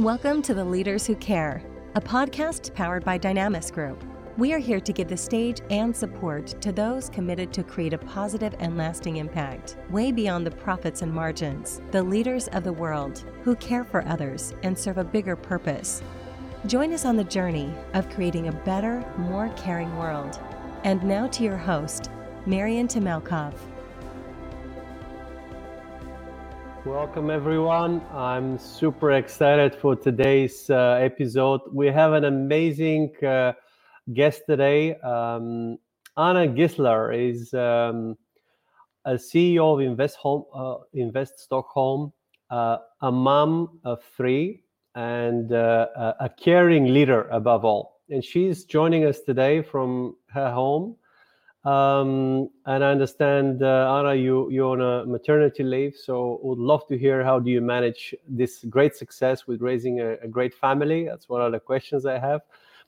[0.00, 1.62] Welcome to The Leaders Who Care,
[1.94, 4.02] a podcast powered by Dynamis Group.
[4.38, 7.98] We are here to give the stage and support to those committed to create a
[7.98, 13.26] positive and lasting impact, way beyond the profits and margins, the leaders of the world
[13.44, 16.02] who care for others and serve a bigger purpose.
[16.64, 20.40] Join us on the journey of creating a better, more caring world.
[20.84, 22.10] And now to your host,
[22.46, 23.52] Marian Temelkov.
[26.86, 28.00] Welcome, everyone.
[28.10, 31.60] I'm super excited for today's uh, episode.
[31.70, 33.52] We have an amazing uh,
[34.14, 34.94] guest today.
[35.00, 35.76] Um,
[36.16, 38.16] Anna Gissler is um,
[39.04, 42.14] a CEO of Invest, Home, uh, Invest Stockholm,
[42.48, 48.00] uh, a mom of three, and uh, a caring leader above all.
[48.08, 50.96] And she's joining us today from her home
[51.64, 56.86] um, and I understand, uh, Anna, you you're on a maternity leave, so would love
[56.88, 61.04] to hear how do you manage this great success with raising a, a great family.
[61.04, 62.40] That's one of the questions I have.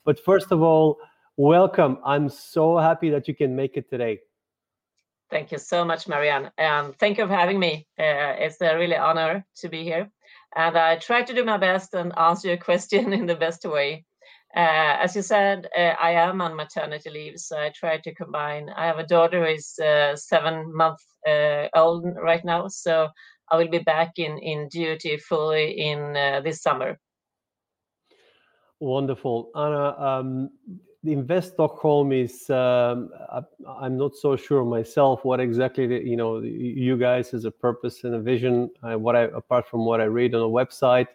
[0.05, 0.97] But first of all,
[1.37, 1.99] welcome.
[2.03, 4.21] I'm so happy that you can make it today.
[5.29, 7.87] Thank you so much, Marian, and thank you for having me.
[7.99, 10.09] Uh, it's a really honor to be here,
[10.55, 14.05] and I try to do my best and answer your question in the best way.
[14.55, 18.69] Uh, as you said, uh, I am on maternity leave, so I try to combine.
[18.69, 23.07] I have a daughter who is uh, seven months uh, old right now, so
[23.51, 26.99] I will be back in in duty fully in uh, this summer.
[28.79, 29.95] Wonderful, Anna.
[29.97, 30.49] Um,
[31.05, 32.49] Invest Stockholm is.
[32.49, 37.45] Um, I, am not so sure myself what exactly the, you know you guys as
[37.45, 38.69] a purpose and a vision.
[38.83, 41.07] Uh, what I apart from what I read on the website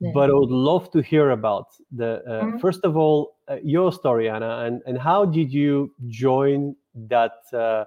[0.00, 2.58] but I would love to hear about the uh, mm-hmm.
[2.58, 7.84] first of all uh, your story, Anna, and and how did you join that uh,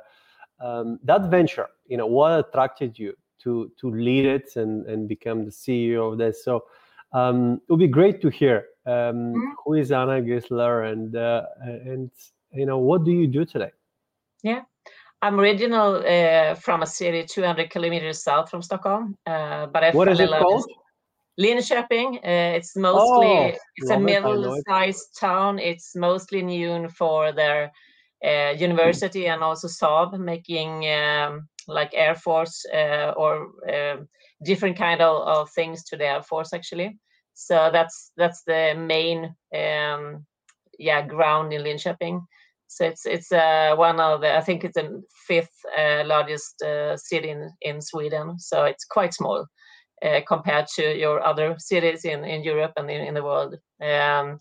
[0.60, 1.68] um, that venture?
[1.88, 6.18] You know, what attracted you to to lead it and and become the CEO of
[6.18, 6.44] this?
[6.44, 6.66] So
[7.14, 9.52] um, it would be great to hear um, mm-hmm.
[9.64, 12.12] who is Anna Gissler and uh, and
[12.52, 13.72] you know what do you do today?
[14.44, 14.62] Yeah.
[15.24, 20.08] I'm original uh, from a city 200 kilometers south from Stockholm, uh, but I what
[20.08, 20.66] is it called?
[21.40, 22.18] Linköping.
[22.18, 25.60] Uh, it's mostly oh, it's a middle-sized town.
[25.60, 27.72] It's mostly known for their
[28.24, 33.48] uh, university and also Saab making um, like Air Force uh, or
[34.44, 36.98] different kind of, of things to the Air Force actually.
[37.34, 40.26] So that's that's the main um,
[40.78, 42.22] yeah ground in Linköping.
[42.68, 46.98] So it's it's uh, one of the I think it's the fifth uh, largest uh,
[46.98, 48.38] city in in Sweden.
[48.40, 49.46] So it's quite small.
[50.04, 53.54] Uh, compared to your other cities in, in Europe and in, in the world.
[53.80, 54.40] Um,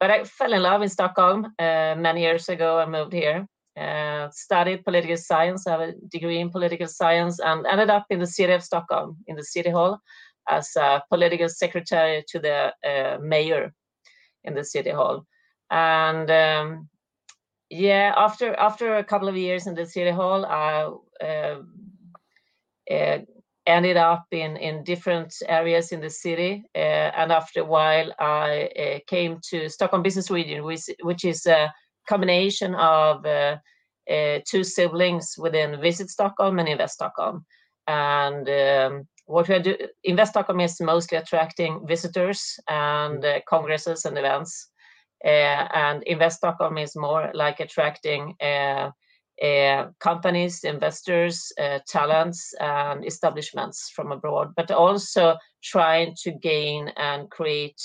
[0.00, 2.78] but I fell in love in Stockholm uh, many years ago.
[2.78, 3.46] I moved here,
[3.78, 8.20] uh, studied political science, I have a degree in political science, and ended up in
[8.20, 10.00] the city of Stockholm, in the city hall,
[10.48, 12.72] as a political secretary to the
[13.20, 13.74] mayor
[14.44, 15.26] in the city hall.
[15.70, 16.88] And um,
[17.68, 20.90] yeah, after after a couple of years in the city hall, I
[21.22, 21.60] uh,
[22.90, 23.18] uh,
[23.66, 28.68] ended up in in different areas in the city uh, and after a while i
[28.78, 31.72] uh, came to stockholm business region which, which is a
[32.08, 33.56] combination of uh,
[34.10, 37.44] uh two siblings within visit stockholm and invest stockholm.
[37.86, 44.18] And um, what we do invest stockholm is mostly attracting visitors and uh, congresses and
[44.18, 44.68] events
[45.24, 45.28] uh,
[45.74, 48.34] and invest stockholm is more like attracting
[49.42, 57.30] uh, companies, investors, uh, talents, and establishments from abroad, but also trying to gain and
[57.30, 57.80] create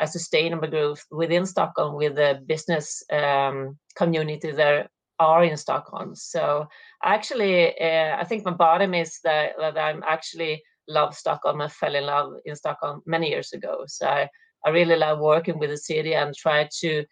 [0.00, 4.88] a sustainable growth within Stockholm with the business um, community there
[5.18, 6.14] are in Stockholm.
[6.14, 6.66] So
[7.04, 11.60] actually, uh, I think my bottom is that, that I'm actually love Stockholm.
[11.60, 13.84] I fell in love in Stockholm many years ago.
[13.86, 14.28] So I,
[14.64, 17.04] I really love working with the city and try to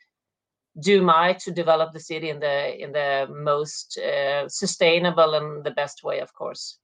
[0.78, 5.70] do my to develop the city in the in the most uh, sustainable and the
[5.70, 6.78] best way of course.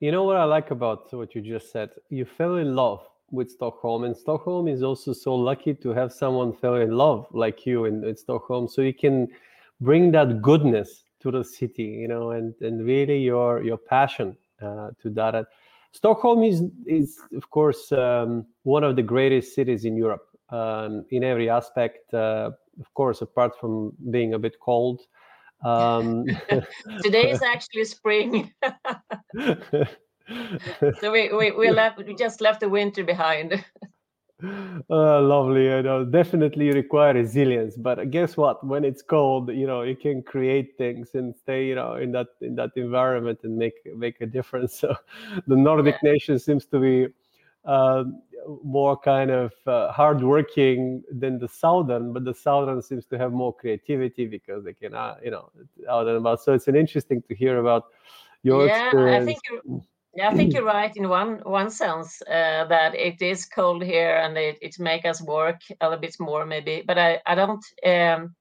[0.00, 1.90] You know what i like about what you just said?
[2.10, 6.52] You fell in love with stockholm and stockholm is also so lucky to have someone
[6.52, 9.26] fell in love like you in, in stockholm so you can
[9.80, 14.90] bring that goodness to the city you know and and really your your passion uh,
[15.00, 15.46] to that.
[15.92, 21.24] Stockholm is is of course um, one of the greatest cities in europe um, in
[21.24, 22.50] every aspect uh,
[22.80, 25.00] of course, apart from being a bit cold.
[25.64, 26.24] Um,
[27.02, 28.52] Today is actually spring.
[31.00, 33.64] so we, we, we left we just left the winter behind.
[34.42, 35.72] Uh, lovely.
[35.72, 38.64] I know definitely require resilience, but guess what?
[38.66, 42.28] When it's cold, you know you can create things and stay, you know, in that
[42.42, 44.78] in that environment and make make a difference.
[44.78, 44.94] So
[45.46, 46.10] the Nordic yeah.
[46.12, 47.06] nation seems to be
[47.64, 48.04] uh,
[48.62, 53.54] more kind of uh, hardworking than the southern, but the southern seems to have more
[53.54, 55.50] creativity because they can, uh, you know,
[55.88, 56.42] out and about.
[56.42, 57.84] So it's an interesting to hear about
[58.42, 59.22] your yeah, experience.
[59.22, 59.80] I think you're,
[60.14, 64.16] yeah, I think you're right in one one sense uh, that it is cold here
[64.16, 66.82] and it it make us work a little bit more maybe.
[66.86, 68.34] But I I don't um,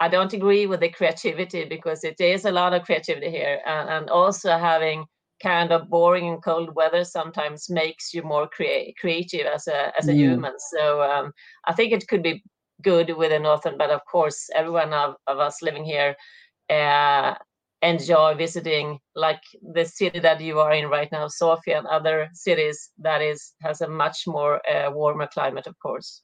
[0.00, 3.88] I don't agree with the creativity because it is a lot of creativity here and,
[3.88, 5.06] and also having
[5.42, 10.08] kind of boring and cold weather sometimes makes you more crea- creative as a as
[10.08, 10.16] a mm.
[10.16, 10.52] human.
[10.72, 11.32] So um,
[11.66, 12.42] I think it could be
[12.82, 16.14] good with the northern, but of course, everyone of, of us living here
[16.70, 17.34] uh,
[17.82, 19.42] enjoy visiting, like
[19.74, 23.80] the city that you are in right now, Sofia, and other cities that is has
[23.80, 26.22] a much more uh, warmer climate, of course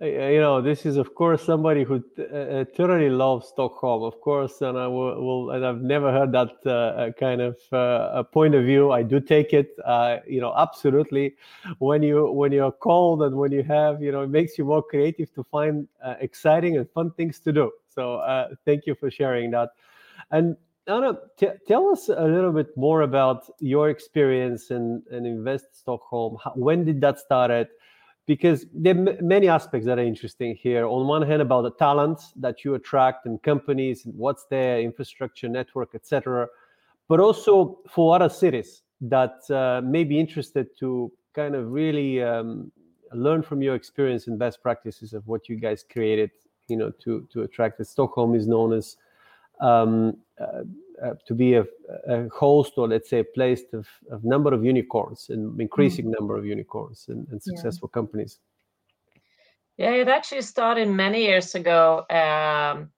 [0.00, 4.78] you know this is of course somebody who uh, thoroughly loves stockholm of course and
[4.78, 8.64] i will, will and i've never heard that uh, uh kind of uh, point of
[8.64, 11.34] view i do take it uh, you know absolutely
[11.78, 14.82] when you when you're cold and when you have you know it makes you more
[14.82, 18.22] creative to find uh, exciting and fun things to do so
[18.64, 19.70] thank you for sharing that
[20.30, 20.56] and
[20.86, 26.38] Anna, t- tell us a little bit more about your experience in, in Invest Stockholm.
[26.42, 27.68] How, when did that start?
[28.28, 30.86] Because there are many aspects that are interesting here.
[30.86, 35.94] On one hand, about the talents that you attract and companies, what's their infrastructure, network,
[35.94, 36.46] etc.
[37.08, 42.70] But also for other cities that uh, may be interested to kind of really um,
[43.14, 46.30] learn from your experience and best practices of what you guys created,
[46.68, 47.86] you know, to to attract it.
[47.86, 48.98] Stockholm is known as
[49.62, 50.64] um, uh,
[51.04, 51.64] uh, to be a,
[52.08, 56.14] a, host or let's say a place of, of number of unicorns and increasing mm.
[56.18, 57.98] number of unicorns and, and successful yeah.
[58.00, 58.38] companies
[59.76, 62.90] yeah it actually started many years ago um,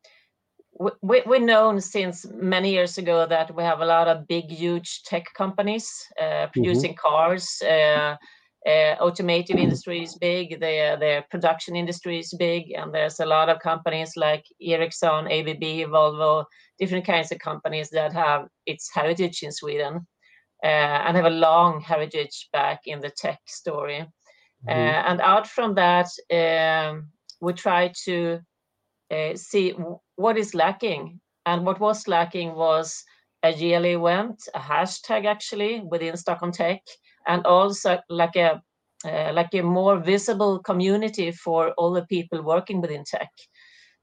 [1.03, 5.03] we, we're known since many years ago that we have a lot of big huge
[5.03, 6.53] tech companies uh, mm-hmm.
[6.53, 7.09] producing mm-hmm.
[7.09, 8.17] cars uh,
[8.67, 13.49] uh, automotive industry is big the the production industry is big and there's a lot
[13.49, 16.45] of companies like ericsson abb volvo
[16.81, 20.07] different kinds of companies that have its heritage in Sweden
[20.65, 24.07] uh, and have a long heritage back in the tech story.
[24.67, 24.71] Mm-hmm.
[24.71, 27.11] Uh, and out from that, um,
[27.41, 28.41] we try to
[29.11, 29.75] uh, see
[30.17, 31.21] what is lacking.
[31.47, 33.03] And what was lacking was
[33.43, 36.83] a yearly event, a hashtag actually within Stockholm Tech,
[37.27, 38.63] and also like a
[39.05, 43.31] uh, like a more visible community for all the people working within tech.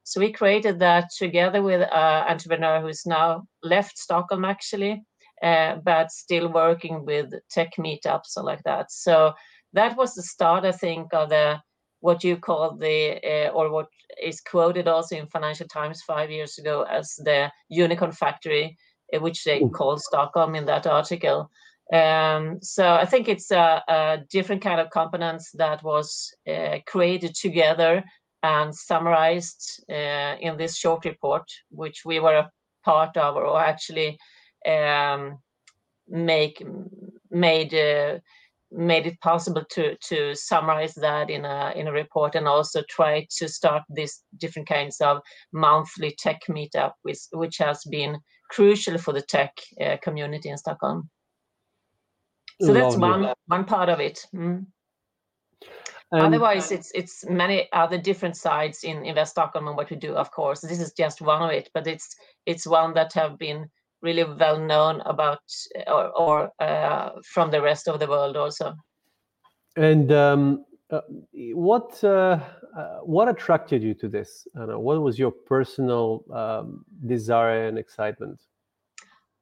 [0.04, 5.04] So we created that together with an entrepreneur who's now left Stockholm actually,
[5.44, 8.92] uh, but still working with tech meetups and like that.
[8.92, 9.34] So
[9.74, 11.62] that was the start, I think, of the
[12.00, 13.88] what you call the uh, or what
[14.24, 18.78] is quoted also in Financial Times five years ago as the unicorn factory,
[19.14, 21.52] uh, which they called Stockholm in that article.
[21.94, 27.34] Um, so I think it's a, a, different kind of components that was uh, created
[27.34, 28.04] together
[28.44, 32.52] and summarized uh, in this short report, which we were a
[32.84, 34.18] part of, or actually
[34.68, 35.38] um,
[36.10, 36.62] make
[37.32, 38.20] made uh,
[38.72, 43.26] made it possible to to summarize that in a in a report, and also try
[43.38, 45.22] to start these different kinds of
[45.54, 48.18] monthly tech meetup, which which has been
[48.50, 51.10] crucial for the tech uh, community in Stockholm.
[52.62, 52.82] So Lovely.
[52.82, 54.26] that's one one part of it.
[54.34, 54.66] Mm.
[56.12, 60.14] Um, Otherwise, it's it's many other different sides in Invest Stockholm and what we do.
[60.14, 63.70] Of course, this is just one of it, but it's it's one that have been
[64.02, 65.40] really well known about
[65.88, 68.74] or, or uh, from the rest of the world also.
[69.76, 71.02] And um, uh,
[71.54, 72.40] what uh,
[72.76, 74.48] uh what attracted you to this?
[74.54, 78.42] what was your personal um, desire and excitement?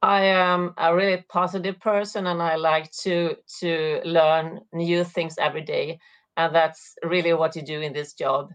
[0.06, 5.62] I am a really positive person, and I like to to learn new things every
[5.62, 5.98] day
[6.36, 8.50] and that's really what you do in this job.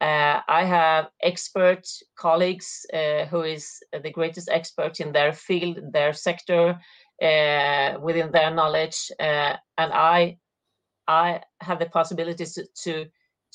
[0.00, 6.12] Uh, I have expert colleagues uh, who is the greatest expert in their field, their
[6.12, 6.78] sector,
[7.22, 10.38] uh, within their knowledge, uh, and I,
[11.08, 13.06] I have the possibilities to, to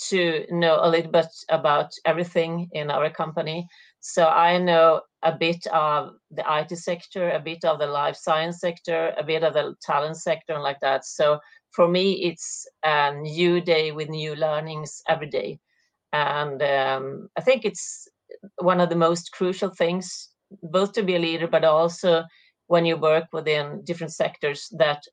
[0.10, 3.68] to know a little bit about everything in our company.
[4.00, 8.60] So I know a bit of the IT sector, a bit of the life science
[8.60, 11.06] sector, a bit of the talent sector, and like that.
[11.06, 11.40] So
[11.72, 15.60] for me, it's a new day with new learnings every day.
[16.14, 18.08] And um, I think it's
[18.60, 20.30] one of the most crucial things,
[20.64, 22.24] both to be a leader, but also
[22.68, 25.04] when you work within different sectors, that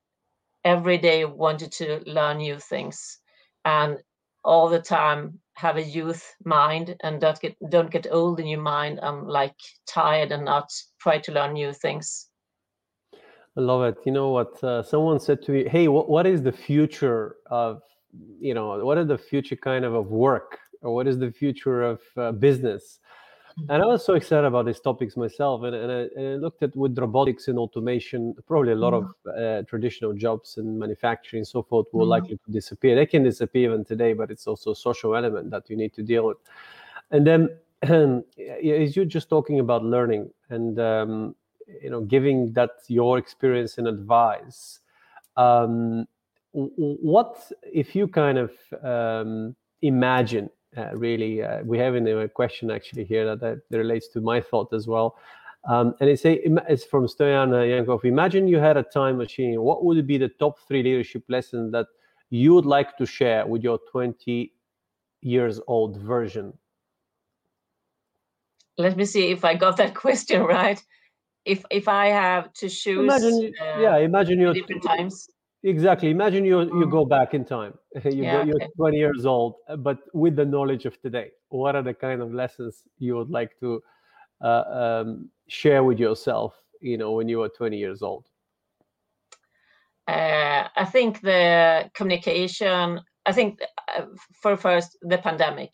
[0.63, 3.19] every day wanted to learn new things
[3.65, 3.97] and
[4.47, 8.61] all the time have a youth mind and don't get don't get old in your
[8.61, 12.27] mind and like tired and not try to learn new things
[13.57, 13.97] I love it.
[14.05, 14.63] You know what?
[14.63, 17.81] Uh, someone said to me, "Hey, what, what is the future of
[18.39, 21.81] you know what are the future kind of of work or what is the future
[21.83, 22.99] of uh, business
[23.69, 26.61] and I was so excited about these topics myself, and, and, I, and I looked
[26.63, 29.29] at with robotics and automation, probably a lot mm-hmm.
[29.29, 32.11] of uh, traditional jobs in manufacturing and so forth will mm-hmm.
[32.11, 32.95] likely to disappear.
[32.95, 36.03] They can disappear even today, but it's also a social element that you need to
[36.03, 36.37] deal with.
[37.11, 37.49] And then,
[37.83, 41.35] as you're just talking about learning and um,
[41.81, 44.79] you know giving that your experience and advice,
[45.35, 46.07] um,
[46.51, 48.51] what if you kind of
[48.83, 54.07] um, imagine uh, really uh, we have in a question actually here that, that relates
[54.07, 55.17] to my thought as well
[55.67, 58.05] um, and it's, a, it's from Stoyan uh, Yankov.
[58.05, 59.61] Imagine you had a time machine.
[59.61, 61.87] What would be the top three leadership lessons that
[62.29, 64.53] you would like to share with your 20
[65.21, 66.53] years old version?
[68.77, 70.81] Let me see if I got that question right.
[71.43, 75.29] If if I have to choose, imagine, uh, yeah, imagine you different times.
[75.63, 76.11] Exactly.
[76.11, 76.91] Imagine you you mm.
[76.91, 77.73] go back in time.
[78.05, 78.69] you yeah, go, you're okay.
[78.77, 81.31] 20 years old, uh, but with the knowledge of today.
[81.49, 83.81] What are the kind of lessons you would like to
[84.41, 86.53] uh, um, share with yourself?
[86.79, 88.25] You know, when you were 20 years old.
[90.07, 93.01] Uh, I think the communication.
[93.25, 93.59] I think
[93.97, 94.05] uh,
[94.41, 95.73] for first the pandemic,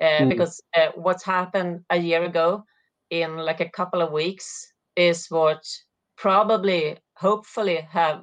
[0.00, 0.28] uh, mm.
[0.28, 2.64] because uh, what's happened a year ago
[3.10, 5.64] in like a couple of weeks is what
[6.16, 8.22] probably, hopefully, have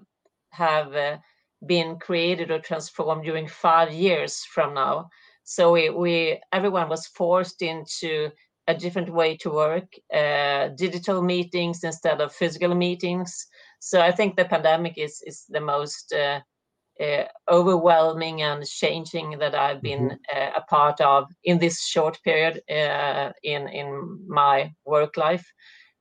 [0.52, 1.18] have uh,
[1.66, 5.10] been created or transformed during five years from now.
[5.44, 8.32] So we, we everyone was forced into
[8.68, 13.48] a different way to work, uh, digital meetings instead of physical meetings.
[13.80, 16.42] So I think the pandemic is is the most uh,
[17.00, 20.38] uh, overwhelming and changing that I've been mm-hmm.
[20.38, 25.46] uh, a part of in this short period uh, in in my work life.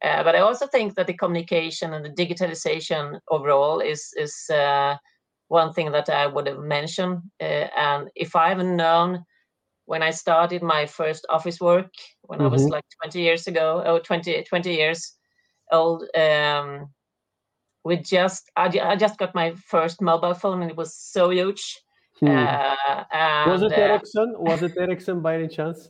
[0.03, 4.97] Uh, but I also think that the communication and the digitalization overall is is uh,
[5.49, 7.23] one thing that I would have mentioned.
[7.41, 9.25] Uh, and if I haven't known
[9.87, 11.91] when I started my first office work
[12.23, 12.47] when mm-hmm.
[12.47, 12.73] I was mm-hmm.
[12.73, 15.15] like 20 years ago, or 20, 20 years
[15.73, 16.91] old, um,
[17.85, 21.81] we just I, I, just got my first mobile phone and it was so huge.
[22.21, 22.29] Hmm.
[22.29, 24.35] Uh, and, was it uh, Ericsson?
[24.37, 25.89] was it Ericsson by any chance?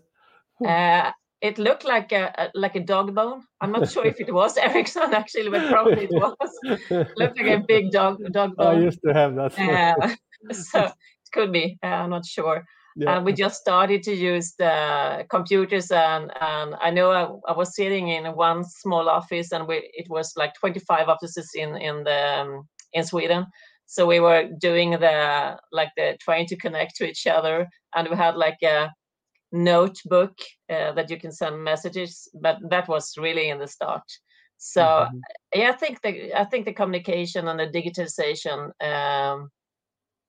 [1.43, 3.43] Uh, it looked like a, a, like a dog bone.
[3.61, 6.51] I'm not sure if it was Ericsson actually, but probably it was.
[6.91, 8.77] it looked like a big dog dog bone.
[8.77, 9.59] I used to have that.
[9.59, 10.15] Uh,
[10.53, 10.93] so it
[11.33, 11.79] could be.
[11.83, 12.65] Uh, I'm not sure.
[12.97, 13.17] Yeah.
[13.17, 17.77] And we just started to use the computers, and, and I know I, I was
[17.77, 22.41] sitting in one small office, and we it was like 25 offices in in the
[22.41, 23.47] um, in Sweden.
[23.87, 28.17] So we were doing the like the trying to connect to each other, and we
[28.17, 28.91] had like a
[29.53, 30.35] notebook
[30.71, 34.03] uh, that you can send messages but that was really in the start.
[34.59, 35.19] So mm-hmm.
[35.55, 39.51] yeah i think the i think the communication and the digitization um,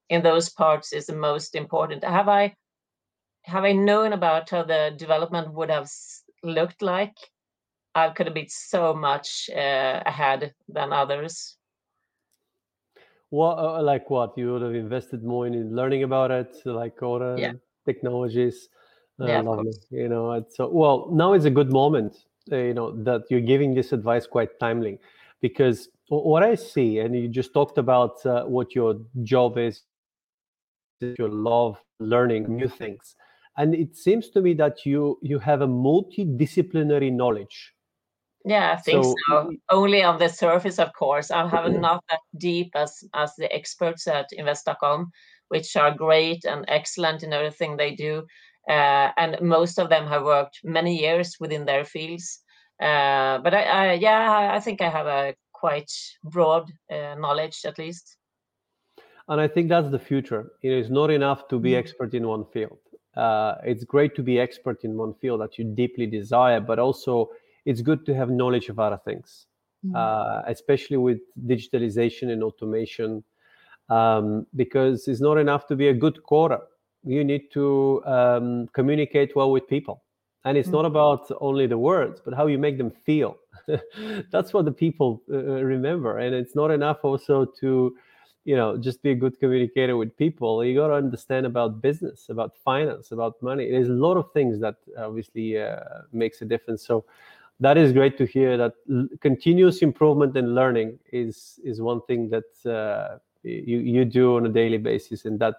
[0.10, 2.04] in those parts is the most important.
[2.04, 2.54] Have i
[3.44, 5.90] have i known about how the development would have
[6.44, 7.16] looked like?
[7.96, 11.58] I could have been so much uh, ahead than others.
[13.30, 14.38] What uh, like what?
[14.38, 17.54] You would have invested more in learning about it like the yeah.
[17.86, 18.70] technologies
[19.28, 19.74] yeah, lovely.
[19.90, 22.26] You know, it's so well now is a good moment.
[22.52, 25.00] Uh, you know that you're giving this advice quite timely,
[25.42, 29.84] because what I see, and you just talked about uh, what your job is,
[31.02, 33.16] your love learning new things,
[33.58, 37.74] and it seems to me that you you have a multidisciplinary knowledge.
[38.46, 39.16] Yeah, I think so.
[39.30, 39.52] so.
[39.70, 41.30] Only on the surface, of course.
[41.30, 45.12] I have not that deep as as the experts at Invest Stockholm,
[45.50, 48.26] which are great and excellent in everything they do
[48.68, 52.42] uh, and most of them have worked many years within their fields.
[52.82, 55.92] Uh, but I, I, yeah, I think I have a quite
[56.24, 58.18] broad uh, knowledge at least.
[59.28, 60.52] And I think that's the future.
[60.64, 61.78] It is not enough to be mm.
[61.78, 62.80] expert in one field.
[63.16, 67.30] Uh, it's great to be expert in one field that you deeply desire, but also
[67.66, 69.48] it's good to have knowledge of other things,
[69.86, 69.96] mm.
[69.96, 73.24] Uh, especially with digitalization and automation,
[73.90, 76.62] um, because it's not enough to be a good coder
[77.04, 80.04] you need to um, communicate well with people.
[80.46, 80.78] And it's mm-hmm.
[80.78, 83.38] not about only the words but how you make them feel.
[84.32, 86.20] That's what the people uh, uh, remember.
[86.20, 87.96] And it's not enough also to
[88.46, 90.64] you know just be a good communicator with people.
[90.64, 93.70] You got to understand about business about finance about money.
[93.70, 95.80] There's a lot of things that obviously uh,
[96.14, 96.86] makes a difference.
[96.86, 97.06] So
[97.60, 102.30] that is great to hear that l- continuous improvement and learning is is one thing
[102.30, 105.26] that uh, you you do on a daily basis.
[105.26, 105.56] And that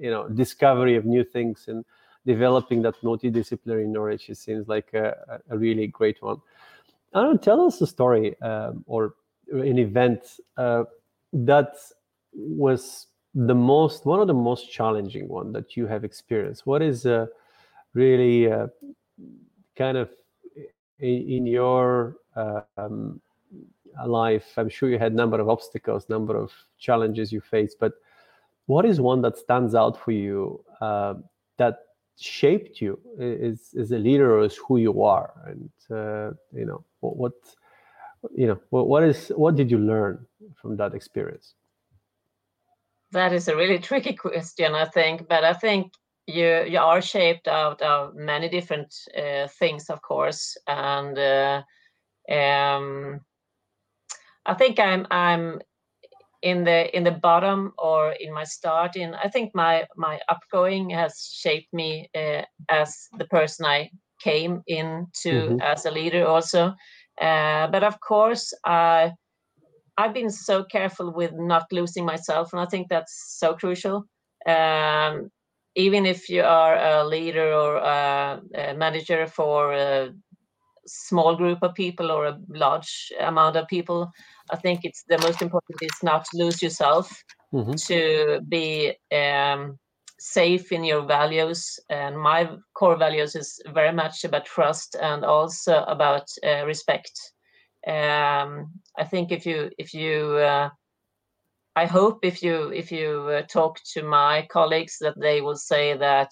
[0.00, 1.84] you know discovery of new things and
[2.24, 6.40] developing that multidisciplinary knowledge it seems like a, a really great one
[7.14, 9.14] i don't tell us a story um, or
[9.52, 10.84] an event uh,
[11.32, 11.74] that
[12.32, 16.66] was the most one of the most challenging one that you have experienced?
[16.66, 17.26] What is uh,
[17.92, 18.68] really uh,
[19.76, 20.10] kind of
[20.98, 23.20] in, in your um,
[24.06, 24.54] life?
[24.56, 27.92] I'm sure you had number of obstacles, number of challenges you faced, but
[28.66, 31.14] what is one that stands out for you uh,
[31.58, 31.78] that
[32.18, 35.32] shaped you as, as a leader or as who you are?
[35.46, 37.32] And uh, you know what, what
[38.34, 40.26] you know what, what is what did you learn
[40.60, 41.54] from that experience?
[43.12, 45.92] That is a really tricky question i think but i think
[46.26, 51.62] you you are shaped out of many different uh, things of course and uh,
[52.30, 53.20] um,
[54.44, 55.60] i think i'm i'm
[56.46, 60.94] in the in the bottom or in my start in i think my my upgoing
[60.94, 61.12] has
[61.42, 65.60] shaped me uh, as the person i came into mm-hmm.
[65.60, 66.62] as a leader also
[67.20, 69.12] uh, but of course i
[69.98, 74.04] i've been so careful with not losing myself and i think that's so crucial
[74.46, 75.28] um,
[75.74, 80.14] even if you are a leader or a, a manager for a
[80.86, 84.10] small group of people or a large amount of people
[84.50, 87.10] I think it's the most important is not to lose yourself,
[87.52, 87.72] mm-hmm.
[87.72, 89.78] to be um,
[90.18, 91.78] safe in your values.
[91.90, 97.12] And my core values is very much about trust and also about uh, respect.
[97.86, 100.70] Um, I think if you if you uh,
[101.76, 105.96] I hope if you if you uh, talk to my colleagues that they will say
[105.96, 106.30] that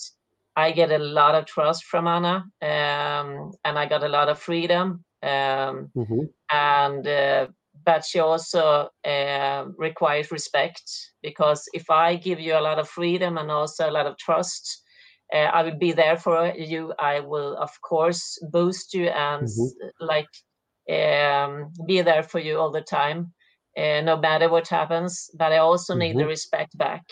[0.57, 4.39] I get a lot of trust from Anna, um, and I got a lot of
[4.39, 6.21] freedom, um, mm-hmm.
[6.51, 7.47] and uh,
[7.85, 10.83] but she also uh, requires respect
[11.23, 14.83] because if I give you a lot of freedom and also a lot of trust,
[15.35, 16.95] uh, I will be there for you.
[16.99, 20.07] I will, of course, boost you and mm-hmm.
[20.07, 20.29] like
[20.89, 23.33] um, be there for you all the time,
[23.77, 25.31] uh, no matter what happens.
[25.37, 26.01] But I also mm-hmm.
[26.01, 26.29] need the mm-hmm.
[26.29, 27.03] respect back,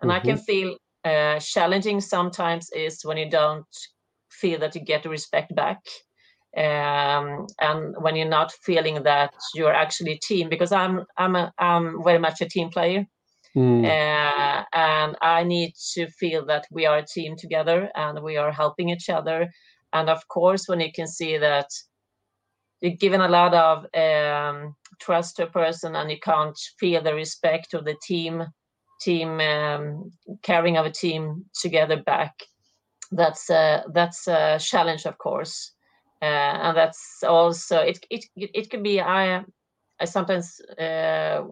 [0.00, 0.10] and.
[0.10, 0.42] I can mm-hmm.
[0.42, 0.76] feel
[1.08, 3.66] uh, challenging sometimes is when you don't
[4.30, 5.80] feel that you get the respect back
[6.56, 11.52] um, and when you're not feeling that you're actually a team because i'm i'm a,
[11.58, 13.06] i'm very much a team player
[13.56, 13.84] mm.
[13.84, 18.52] uh, and i need to feel that we are a team together and we are
[18.52, 19.48] helping each other
[19.92, 21.68] and of course when you can see that
[22.80, 27.14] you're given a lot of um, trust to a person and you can't feel the
[27.14, 28.44] respect of the team
[29.00, 30.10] team um,
[30.42, 32.34] carrying of a team together back
[33.12, 35.72] that's a, that's a challenge of course
[36.20, 39.42] uh, and that's also it it it could be i
[40.00, 41.42] i sometimes uh,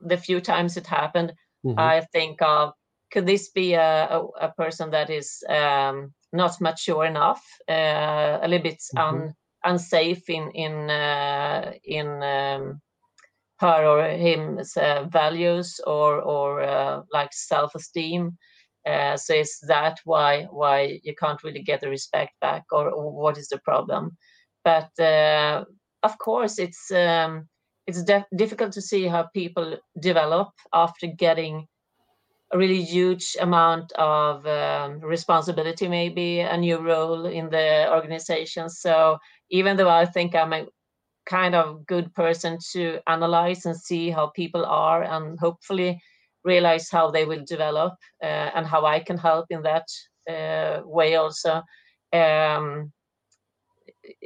[0.00, 1.32] the few times it happened
[1.64, 1.78] mm-hmm.
[1.78, 2.72] i think of
[3.12, 8.48] could this be a, a, a person that is um, not mature enough uh, a
[8.48, 9.16] little bit mm-hmm.
[9.16, 9.34] un,
[9.64, 12.80] unsafe in in uh, in um,
[13.62, 18.36] or him's uh, values or or uh, like self-esteem
[18.86, 23.12] uh, so is that why why you can't really get the respect back, or, or
[23.12, 24.16] what is the problem?
[24.64, 25.64] But uh,
[26.02, 27.48] of course, it's um,
[27.86, 28.02] it's
[28.36, 31.66] difficult to see how people develop after getting
[32.52, 38.68] a really huge amount of um, responsibility, maybe a new role in the organization.
[38.68, 39.18] So
[39.50, 40.66] even though I think I'm a
[41.26, 46.00] kind of good person to analyze and see how people are, and hopefully
[46.44, 49.86] realize how they will develop uh, and how I can help in that
[50.28, 51.62] uh, way also.
[52.12, 52.92] Um,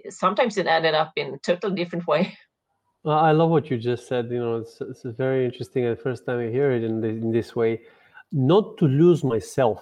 [0.08, 2.36] sometimes it ended up in total different way.
[3.04, 4.32] Well, I love what you just said.
[4.32, 5.84] You know, it's, it's very interesting.
[5.84, 7.82] The first time I hear it in, the, in this way,
[8.32, 9.80] not to lose myself.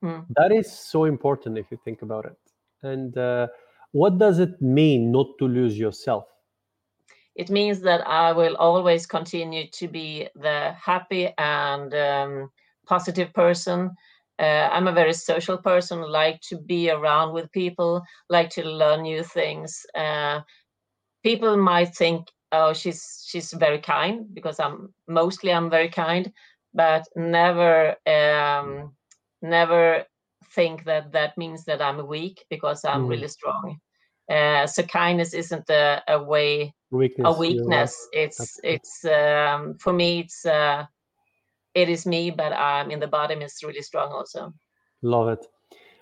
[0.00, 0.20] Hmm.
[0.30, 2.38] That is so important if you think about it.
[2.82, 3.48] And uh,
[3.92, 6.24] what does it mean not to lose yourself?
[7.38, 12.50] it means that I will always continue to be the happy and um,
[12.84, 13.92] positive person.
[14.40, 19.02] Uh, I'm a very social person, like to be around with people, like to learn
[19.02, 19.86] new things.
[19.94, 20.40] Uh,
[21.22, 26.32] people might think, oh, she's she's very kind because I'm mostly I'm very kind,
[26.74, 28.94] but never um,
[29.42, 30.04] never
[30.58, 33.10] think that that means that I'm weak because I'm mm.
[33.10, 33.78] really strong.
[34.28, 37.92] Uh, so kindness isn't a, a way weakness, a weakness.
[38.12, 40.84] It's it's um, for me it's uh,
[41.74, 44.52] it is me, but I'm in the bottom is really strong also.
[45.02, 45.46] Love it.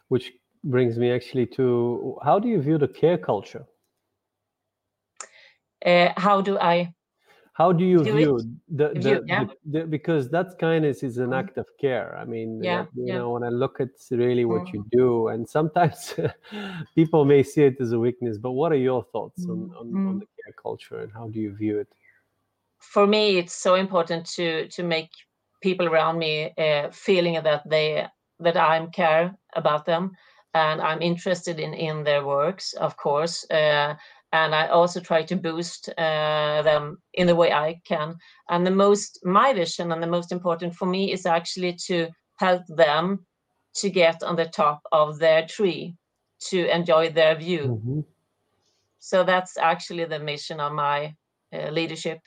[0.08, 0.32] Which
[0.64, 3.64] brings me actually to how do you view the care culture?
[5.84, 6.95] Uh, how do I
[7.56, 9.44] how do you do view the, the, view, yeah.
[9.44, 11.38] the, the, because that kindness is an mm.
[11.38, 13.18] act of care i mean yeah, you yeah.
[13.18, 14.74] know when i look at really what mm.
[14.74, 16.14] you do and sometimes
[16.94, 20.08] people may see it as a weakness but what are your thoughts on, on, mm.
[20.08, 21.88] on, the care culture and how do you view it
[22.78, 25.10] for me it's so important to to make
[25.62, 28.06] people around me uh, feeling that they
[28.38, 30.12] that I'm care about them
[30.56, 33.44] and I'm interested in in their works, of course.
[33.50, 33.94] Uh,
[34.32, 38.16] and I also try to boost uh, them in the way I can.
[38.50, 42.62] And the most my vision and the most important for me is actually to help
[42.68, 43.26] them
[43.74, 45.96] to get on the top of their tree
[46.48, 47.80] to enjoy their view.
[47.80, 48.00] Mm-hmm.
[48.98, 51.14] So that's actually the mission of my
[51.52, 52.20] uh, leadership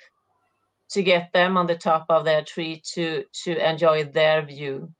[0.90, 4.92] to get them on the top of their tree to to enjoy their view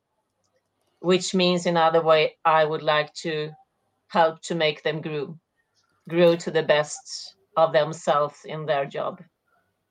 [1.00, 3.50] which means in other way i would like to
[4.08, 5.36] help to make them grow
[6.10, 9.22] grow to the best of themselves in their job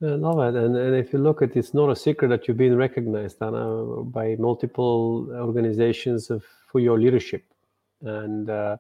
[0.01, 0.57] I love it.
[0.57, 3.41] And, and if you look at it, it's not a secret that you've been recognized
[3.41, 7.43] Anna, by multiple organizations of, for your leadership.
[8.01, 8.77] And uh,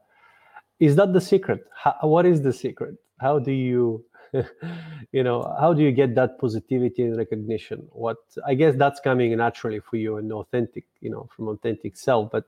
[0.79, 1.65] is that the secret?
[1.75, 2.95] How, what is the secret?
[3.19, 4.05] How do you
[5.11, 9.35] you know how do you get that positivity and recognition what i guess that's coming
[9.35, 12.43] naturally for you and authentic you know from authentic self but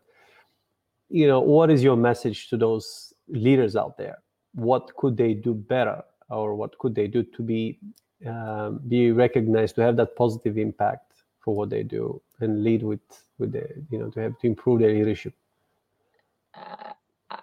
[1.10, 4.19] you know what is your message to those leaders out there
[4.54, 7.80] what could they do better or what could they do to be
[8.26, 13.02] um, be recognized to have that positive impact for what they do and lead with
[13.40, 15.34] with the you know to have to improve their leadership
[16.54, 16.94] uh,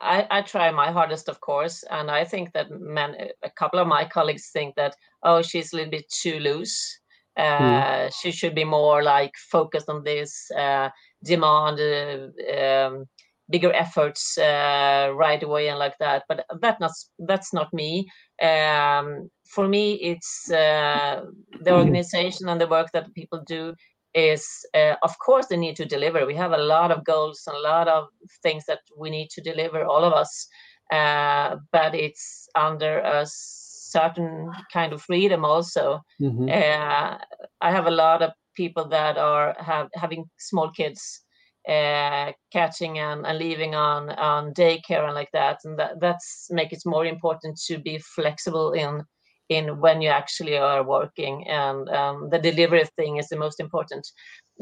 [0.00, 3.86] I, I try my hardest, of course, and I think that man, a couple of
[3.86, 7.00] my colleagues think that oh, she's a little bit too loose.
[7.36, 7.42] Hmm.
[7.42, 8.12] Uh, mm.
[8.20, 10.90] She should be more like focused on this, uh,
[11.24, 13.06] demand uh, um,
[13.50, 16.24] bigger efforts uh, right away and like that.
[16.28, 18.08] But that not that's not me.
[18.42, 21.22] Um, for me, it's uh,
[21.60, 21.78] the hmm.
[21.78, 23.74] organization and the work that people do
[24.14, 27.56] is uh, of course they need to deliver we have a lot of goals and
[27.56, 28.08] a lot of
[28.42, 30.48] things that we need to deliver all of us
[30.92, 36.48] uh, but it's under a certain kind of freedom also mm-hmm.
[36.48, 37.18] uh,
[37.60, 41.22] i have a lot of people that are have having small kids
[41.68, 46.72] uh, catching and, and leaving on on daycare and like that and that that's make
[46.72, 49.04] it more important to be flexible in
[49.48, 54.06] in when you actually are working and um, the delivery thing is the most important.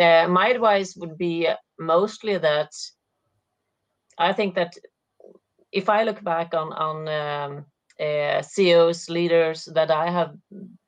[0.00, 2.70] Uh, my advice would be mostly that
[4.18, 4.74] i think that
[5.72, 7.64] if i look back on on um,
[8.00, 10.34] uh, ceos leaders that i have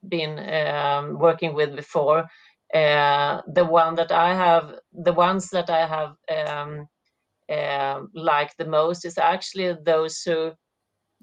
[0.09, 2.27] been um, working with before
[2.75, 6.15] uh, the one that i have the ones that i have
[6.47, 6.87] um,
[7.51, 10.53] uh, liked the most is actually those who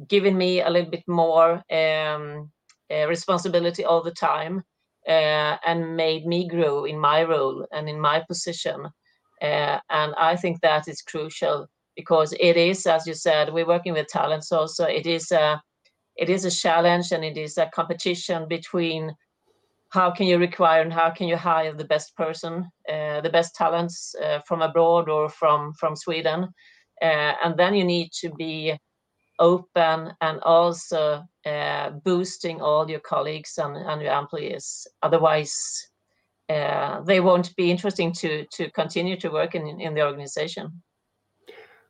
[0.07, 2.51] given me a little bit more um,
[2.91, 4.63] uh, responsibility all the time
[5.07, 8.85] uh, and made me grow in my role and in my position.
[9.41, 13.93] Uh, and I think that is crucial because it is, as you said, we're working
[13.93, 14.85] with talents also.
[14.85, 15.61] It is a
[16.17, 19.13] it is a challenge and it is a competition between
[19.95, 23.55] how can you require and how can you hire the best person, uh, the best
[23.55, 26.39] talents uh, from abroad or from from Sweden,
[27.01, 28.77] uh, and then you need to be
[29.39, 34.87] open and also uh, boosting all your colleagues and, and your employees.
[35.01, 35.55] Otherwise,
[36.49, 40.83] uh, they won't be interesting to to continue to work in in the organization.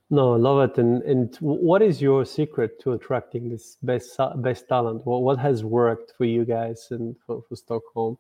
[0.09, 0.77] No, I love it.
[0.77, 5.05] And and what is your secret to attracting this best best talent?
[5.05, 8.17] What what has worked for you guys and for, for Stockholm?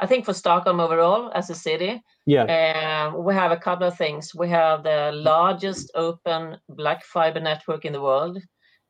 [0.00, 3.96] I think for Stockholm overall as a city, yeah, uh, we have a couple of
[3.98, 4.34] things.
[4.34, 8.38] We have the largest open black fiber network in the world.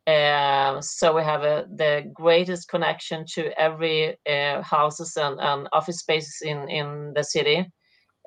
[0.06, 6.00] Uh, so we have a, the greatest connection to every uh, houses and, and, office
[6.00, 7.60] spaces in, in the city.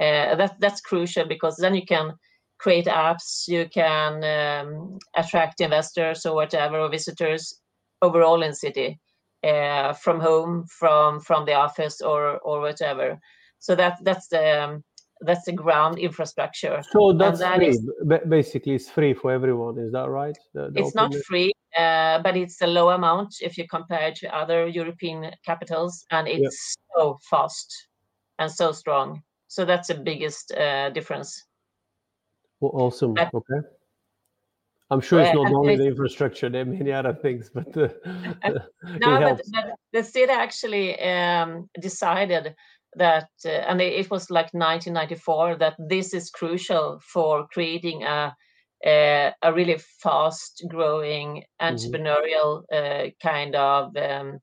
[0.02, 2.14] Uh, that that's crucial because then you can
[2.60, 7.54] create apps, you can um, attract investors or whatever or visitors
[8.02, 9.00] overall in city
[9.44, 13.20] uh, from home, from from the office, or or whatever.
[13.60, 14.84] So that that's the um,
[15.22, 16.82] that's the ground infrastructure.
[16.92, 17.70] So that's that free.
[17.70, 17.90] Is,
[18.30, 19.80] Basically, it's free for everyone.
[19.80, 20.38] Is that right?
[20.54, 24.36] The, the it's not free, uh, but it's a low amount if you compare to
[24.36, 27.02] other European capitals, and it's yeah.
[27.02, 27.88] so fast
[28.40, 29.22] and so strong.
[29.48, 31.47] So that's the biggest uh, difference.
[32.60, 33.14] Well, awesome.
[33.14, 33.68] But, okay.
[34.90, 37.90] I'm sure it's not only the infrastructure; there are many other things, but uh,
[38.46, 42.56] no, but, but, the city actually um, decided
[42.96, 48.34] that, uh, and it was like 1994, that this is crucial for creating a
[48.86, 51.76] a, a really fast-growing mm-hmm.
[51.76, 53.08] entrepreneurial mm-hmm.
[53.08, 54.40] uh, kind of um,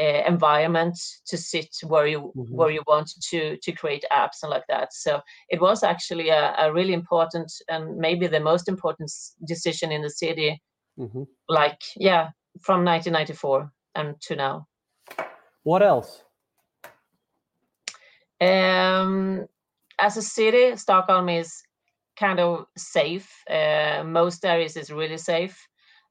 [0.00, 2.54] uh, environment to sit where you mm-hmm.
[2.54, 6.54] where you want to to create apps and like that so it was actually a,
[6.58, 9.10] a really important and maybe the most important
[9.46, 10.60] decision in the city
[10.98, 11.22] mm-hmm.
[11.48, 14.66] like yeah from 1994 and to now
[15.62, 16.24] what else
[18.42, 19.46] Um,
[20.00, 21.62] as a city, Stockholm is
[22.18, 23.30] kind of safe.
[23.48, 25.56] Uh, most areas is really safe,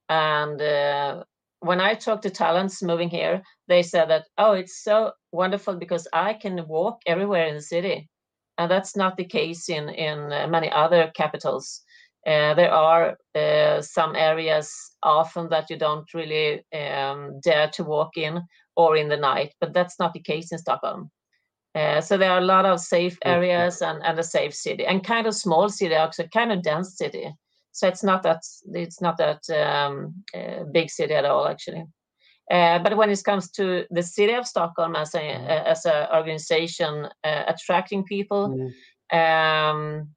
[0.08, 1.24] and uh,
[1.62, 6.08] when I talk to talents moving here, they said that oh, it's so wonderful because
[6.12, 8.10] I can walk everywhere in the city,
[8.58, 11.82] and that's not the case in in uh, many other capitals.
[12.26, 14.72] Uh, there are uh, some areas
[15.02, 18.42] often that you don't really um, dare to walk in
[18.76, 21.10] or in the night, but that's not the case in Stockholm.
[21.74, 25.04] Uh, so there are a lot of safe areas and, and a safe city and
[25.04, 27.34] kind of small city, also kind of dense city.
[27.72, 28.42] So it's not that
[28.74, 31.86] it's not that um, uh, big city at all, actually.
[32.50, 35.48] Uh, but when it comes to the city of Stockholm as a mm-hmm.
[35.48, 38.50] as an organization uh, attracting people,
[39.14, 39.18] mm.
[39.18, 40.10] um,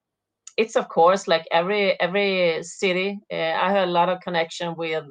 [0.57, 3.21] it's of course like every every city.
[3.33, 5.05] Uh, I have a lot of connection with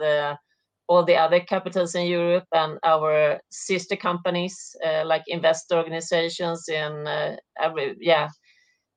[0.88, 7.08] all the other capitals in Europe and our sister companies uh, like investor organizations in
[7.08, 8.28] uh, every yeah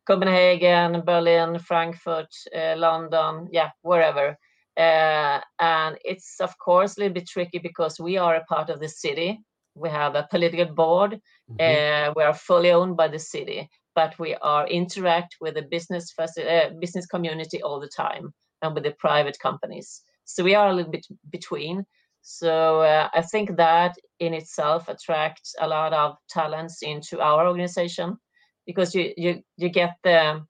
[0.07, 4.37] Copenhagen, Berlin, Frankfurt, uh, London, yeah, wherever.
[4.77, 8.79] Uh, and it's of course a little bit tricky because we are a part of
[8.79, 9.41] the city.
[9.75, 11.21] We have a political board.
[11.51, 12.11] Mm-hmm.
[12.11, 16.13] Uh, we are fully owned by the city, but we are interact with the business
[16.19, 20.03] uh, business community all the time and with the private companies.
[20.25, 21.85] So we are a little bit between.
[22.23, 28.19] So uh, I think that in itself attracts a lot of talents into our organization
[28.67, 30.45] because you you you get the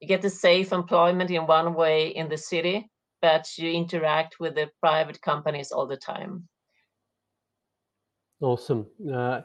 [0.00, 2.88] you get the safe employment in one way in the city,
[3.20, 6.48] but you interact with the private companies all the time.
[8.40, 8.86] Awesome.
[9.12, 9.40] Uh,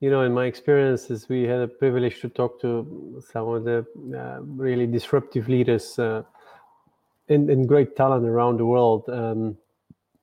[0.00, 3.84] you know, in my experiences, we had a privilege to talk to some of the
[4.16, 6.22] uh, really disruptive leaders uh,
[7.28, 9.04] and, and, great talent around the world.
[9.08, 9.58] Um,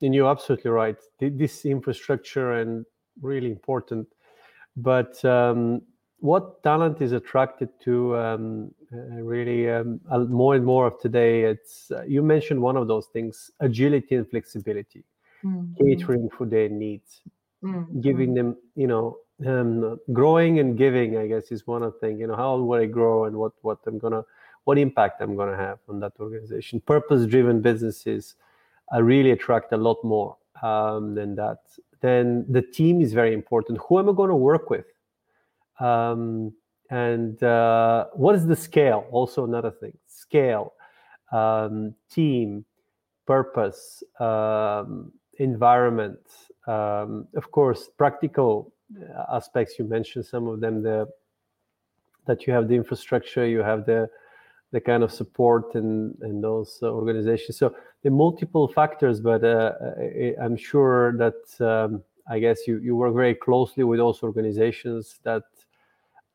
[0.02, 0.98] and you're absolutely right.
[1.20, 2.86] This infrastructure and
[3.22, 4.08] really important,
[4.76, 5.82] but um,
[6.26, 11.92] what talent is attracted to um, uh, really um, more and more of today it's
[11.92, 15.04] uh, you mentioned one of those things agility and flexibility.
[15.44, 15.86] Mm-hmm.
[15.86, 17.22] catering for their needs.
[17.64, 18.00] Mm-hmm.
[18.02, 22.20] giving them you know um, growing and giving i guess is one of the things
[22.20, 24.24] you know how will i grow and what what i'm gonna
[24.66, 26.82] what impact i'm gonna have on that organization.
[26.82, 28.36] Purpose driven businesses
[28.94, 31.60] uh, really attract a lot more um, than that.
[32.02, 33.80] Then the team is very important.
[33.88, 34.86] Who am i going to work with
[35.80, 36.54] um,
[36.90, 39.08] and uh, what is the scale?
[39.12, 40.74] Also, another thing scale,
[41.32, 42.66] um, team,
[43.26, 46.20] purpose, um, environment,
[46.68, 49.80] um, of course, practical uh, aspects.
[49.80, 50.84] You mentioned some of them.
[50.84, 51.08] The
[52.28, 54.10] that you have the infrastructure, you have the
[54.72, 57.58] the kind of support and and those organizations.
[57.58, 59.74] So the multiple factors, but uh,
[60.42, 65.44] I'm sure that um, I guess you you work very closely with those organizations that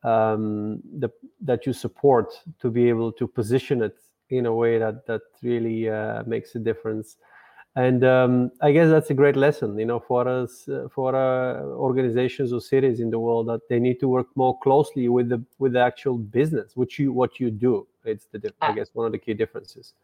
[0.03, 1.11] um, the,
[1.43, 3.97] that you support to be able to position it
[4.31, 7.17] in a way that that really uh, makes a difference.
[7.77, 11.63] And um, i guess that's a great lesson you know for us uh, for uh,
[11.89, 15.41] organizations or cities in the world that they need to work more closely with the
[15.61, 17.87] with the actual business which you what you do.
[18.05, 19.95] It's the i guess one of the key differences.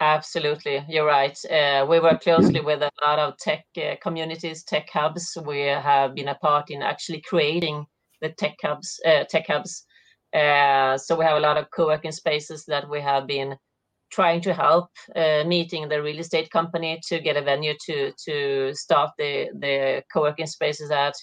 [0.00, 0.84] Absolutely.
[0.88, 1.38] You're right.
[1.44, 5.36] Uh, we work closely with a lot of tech uh, communities tech hubs.
[5.46, 7.86] We have been a part in actually creating
[8.22, 8.98] the tech hubs.
[9.04, 9.84] Uh, tech hubs.
[10.34, 13.54] Uh, so we have a lot of co-working spaces that we have been
[14.10, 18.72] trying to help uh, meeting the real estate company to get a venue to to
[18.74, 21.14] start the the co-working spaces at.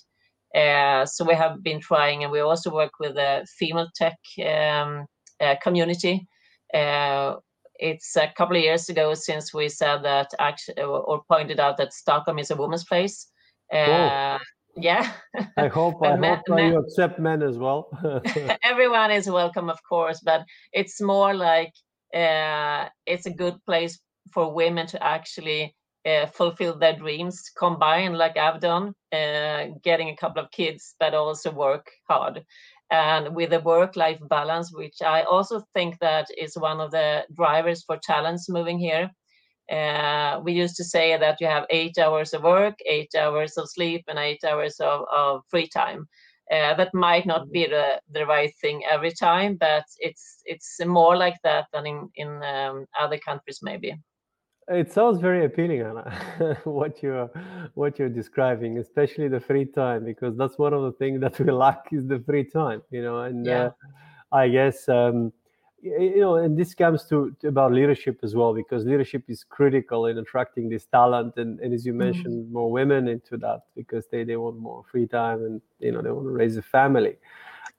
[0.56, 5.06] Uh, so we have been trying, and we also work with the female tech um,
[5.40, 6.28] uh, community.
[6.74, 7.36] Uh,
[7.76, 11.94] it's a couple of years ago since we said that actually, or pointed out that
[11.94, 13.28] Stockholm is a woman's place.
[13.72, 14.40] Cool
[14.82, 15.12] yeah.
[15.58, 17.90] I hope i men, hope men, you accept men as well.
[18.64, 21.74] Everyone is welcome of course but it's more like
[22.14, 24.00] uh, it's a good place
[24.34, 30.16] for women to actually uh, fulfill their dreams combine like i've done uh, getting a
[30.16, 32.44] couple of kids but also work hard.
[32.92, 37.26] And with a work life balance which i also think that is one of the
[37.36, 39.12] drivers for talents moving here
[39.72, 43.70] uh, we used to say that you have eight hours of work, eight hours of
[43.70, 46.08] sleep, and eight hours of, of free time.
[46.52, 51.16] Uh, that might not be the, the right thing every time, but it's it's more
[51.16, 53.94] like that than in in um, other countries maybe.
[54.68, 56.58] It sounds very appealing, Anna.
[56.64, 57.30] what you're
[57.76, 61.52] what you're describing, especially the free time, because that's one of the things that we
[61.66, 62.82] lack is the free time.
[62.90, 63.66] You know, and yeah.
[63.66, 63.72] uh,
[64.32, 64.90] I guess.
[64.90, 65.32] Um,
[65.82, 70.08] you know and this comes to, to, about leadership as well because leadership is critical
[70.08, 72.00] in attracting this talent and, and as you mm-hmm.
[72.00, 72.54] mentioned mm-hmm.
[72.54, 76.12] more women into that because they, they want more free time and you know they
[76.12, 77.16] want to raise a family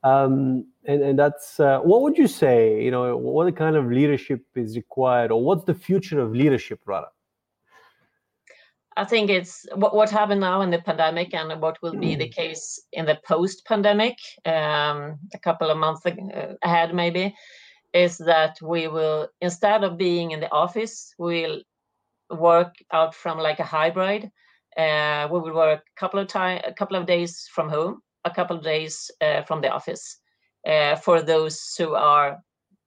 [0.02, 2.82] Um, and, and that's uh, what would you say?
[2.82, 7.08] You know, what kind of leadership is required, or what's the future of leadership, rather?
[8.96, 12.28] I think it's what, what happened now in the pandemic and what will be the
[12.28, 12.34] mm.
[12.34, 16.02] case in the post pandemic, um, a couple of months
[16.62, 17.34] ahead, maybe,
[17.92, 21.60] is that we will, instead of being in the office, we'll
[22.30, 24.30] work out from like a hybrid.
[24.76, 28.30] Uh, we will work a couple of time, a couple of days from home, a
[28.30, 30.18] couple of days uh, from the office,
[30.66, 32.38] uh, for those who are,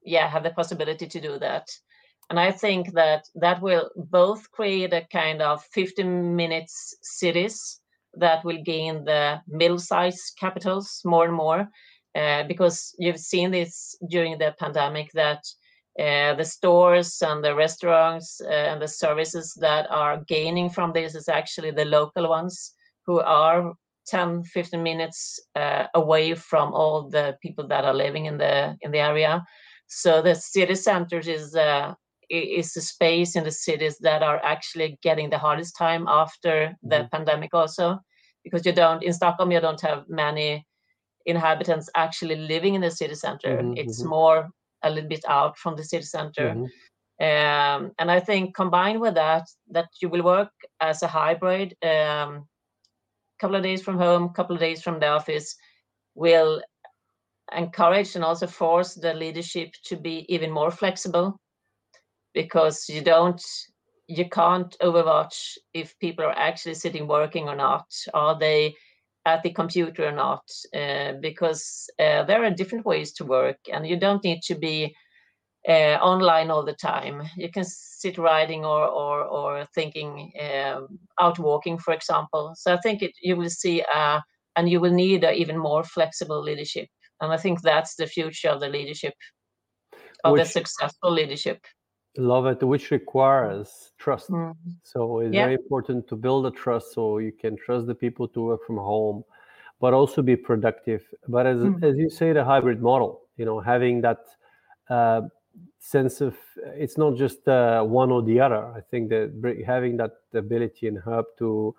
[0.06, 1.68] yeah, have the possibility to do that.
[2.30, 7.80] And I think that that will both create a kind of 15 minutes cities
[8.16, 11.68] that will gain the middle-sized capitals more and more,
[12.16, 15.44] uh, because you've seen this during the pandemic that
[16.00, 21.14] uh, the stores and the restaurants uh, and the services that are gaining from this
[21.16, 22.74] is actually the local ones
[23.06, 23.74] who are
[24.08, 28.92] 10 15 minutes uh, away from all the people that are living in the in
[28.92, 29.44] the area
[29.88, 31.94] so the city centers is uh,
[32.30, 36.96] is the space in the cities that are actually getting the hardest time after the
[36.96, 37.16] mm-hmm.
[37.16, 38.00] pandemic also
[38.44, 40.66] because you don't in stockholm you don't have many
[41.26, 43.74] inhabitants actually living in the city center mm-hmm.
[43.78, 44.10] it's mm-hmm.
[44.10, 44.50] more
[44.84, 46.66] a little bit out from the city center mm-hmm.
[47.26, 52.46] um, and i think combined with that that you will work as a hybrid um,
[53.40, 55.56] couple of days from home couple of days from the office
[56.16, 56.62] will
[57.56, 61.40] encourage and also force the leadership to be even more flexible
[62.34, 63.44] because you don't
[64.08, 68.76] you can't overwatch if people are actually sitting working or not are they
[69.26, 70.44] at the computer or not
[70.76, 74.94] uh, because uh, there are different ways to work and you don't need to be
[75.68, 77.24] uh, online all the time.
[77.38, 82.54] You can sit writing or or, or thinking um, out walking for example.
[82.56, 84.20] So i think it, you will see uh,
[84.56, 86.88] and you will need even more flexible leadership.
[87.22, 89.14] And i think that's the future of the leadership
[90.24, 91.60] of Which, the successful leadership
[92.18, 94.56] love it which requires trust mm.
[94.84, 95.46] so it's yeah.
[95.46, 98.78] very important to build a trust so you can trust the people to work from
[98.78, 99.24] home
[99.80, 101.84] but also be productive but as mm.
[101.84, 104.26] as you say the hybrid model you know having that
[104.90, 105.22] uh,
[105.80, 106.36] sense of
[106.76, 109.32] it's not just uh, one or the other i think that
[109.66, 111.76] having that ability and help to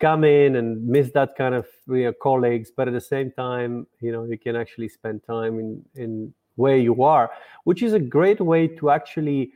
[0.00, 3.86] come in and miss that kind of you know, colleagues but at the same time
[4.00, 7.30] you know you can actually spend time in in where you are
[7.64, 9.50] which is a great way to actually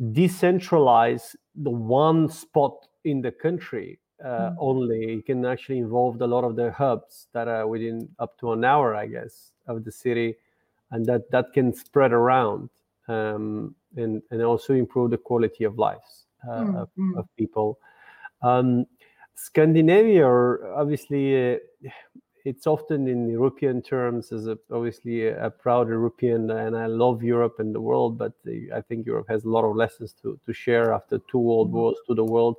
[0.00, 4.56] decentralize the one spot in the country uh, mm-hmm.
[4.58, 5.14] only.
[5.14, 8.64] It can actually involve a lot of the hubs that are within up to an
[8.64, 10.36] hour, I guess, of the city,
[10.90, 12.70] and that that can spread around
[13.08, 16.76] um, and and also improve the quality of lives uh, mm-hmm.
[16.76, 17.78] of, of, people.
[18.42, 18.86] Um,
[19.36, 20.28] Scandinavia,
[20.76, 21.58] obviously, uh,
[22.44, 27.22] it's often in European terms as a, obviously a, a, proud European, and I love
[27.22, 28.18] Europe and the world.
[28.18, 28.32] But
[28.74, 31.78] I think Europe has a lot of lessons to to share after two world mm-hmm.
[31.78, 32.56] wars to the world.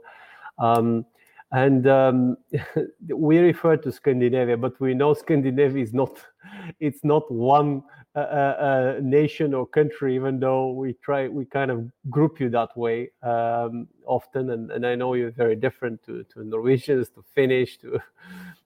[0.58, 1.06] Um,
[1.52, 2.38] and um,
[3.08, 6.18] we refer to Scandinavia, but we know Scandinavia is not
[6.80, 7.84] it's not one
[8.16, 12.76] uh, uh, nation or country, even though we try we kind of group you that
[12.76, 14.50] way um, often.
[14.50, 18.00] And, and I know you're very different to to Norwegians, to Finnish, to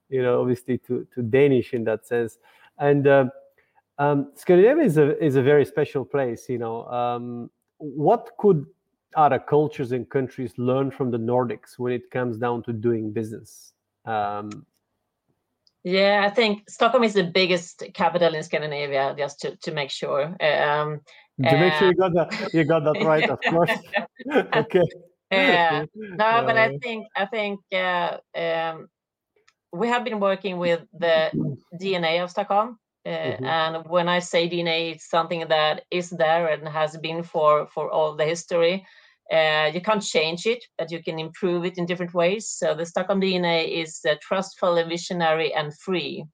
[0.10, 2.38] you know, obviously to, to Danish in that sense.
[2.78, 3.26] And uh,
[3.98, 6.86] um, Scandinavia is a, is a very special place, you know.
[6.86, 8.66] Um, what could
[9.16, 13.74] other cultures and countries learn from the Nordics when it comes down to doing business?
[14.06, 14.66] Um,
[15.84, 20.36] yeah, I think Stockholm is the biggest capital in Scandinavia, just to, to make sure.
[20.42, 21.02] Um,
[21.42, 23.72] to make sure you got that, you got that right, of course.
[24.56, 24.84] okay.
[25.32, 25.86] Yeah.
[25.96, 28.90] No, but I think I think uh, um,
[29.72, 31.32] we have been working with the
[31.82, 32.80] DNA of Stockholm.
[33.06, 33.46] Uh, mm-hmm.
[33.46, 37.90] And when I say DNA, it's something that is there and has been for, for
[37.90, 38.86] all the history.
[39.32, 42.50] Uh, you can't change it, but you can improve it in different ways.
[42.50, 46.26] So the Stockholm DNA is uh, trustful, visionary, and free.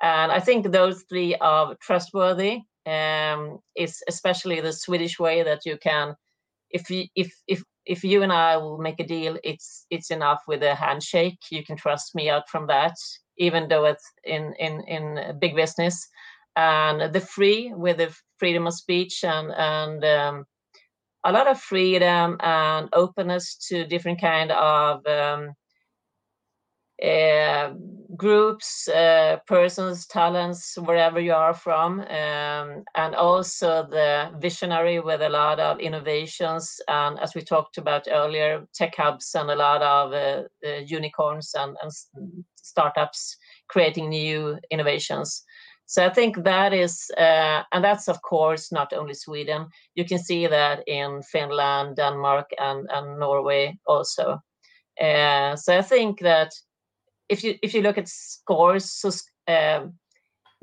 [0.00, 2.62] And I think those three are trustworthy.
[2.86, 6.16] Um, it's especially the Swedish way that you can,
[6.70, 10.42] if you, if if if you and I will make a deal, it's it's enough
[10.46, 11.38] with a handshake.
[11.50, 12.94] You can trust me out from that,
[13.38, 16.08] even though it's in in in big business.
[16.54, 20.44] And the free with the freedom of speech and and um,
[21.24, 25.52] a lot of freedom and openness to different kind of um,
[28.16, 35.28] groups, uh, persons, talents, wherever you are from, um, and also the visionary with a
[35.28, 36.80] lot of innovations.
[36.88, 40.42] And as we talked about earlier, tech hubs and a lot of uh,
[40.86, 41.92] unicorns and, and,
[42.64, 43.36] startups
[43.68, 45.42] creating new innovations.
[45.86, 49.66] So I think that is, uh, and that's of course not only Sweden.
[49.94, 54.40] You can see that in Finland, Denmark, and, and Norway also.
[55.00, 56.52] Uh, so I think that
[57.32, 59.10] if you if you look at scores, so
[59.48, 59.86] uh,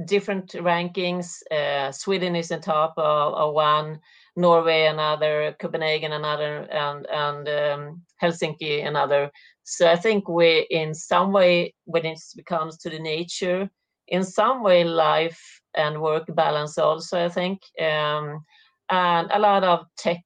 [0.05, 3.99] different rankings, uh, Sweden is in top of, of, one,
[4.35, 9.31] Norway another, Copenhagen another, and and um, Helsinki another.
[9.63, 13.69] So I think we, in some way, when it comes to the nature
[14.09, 18.43] in some way life and work balance also i think um,
[18.89, 20.23] and a lot of tech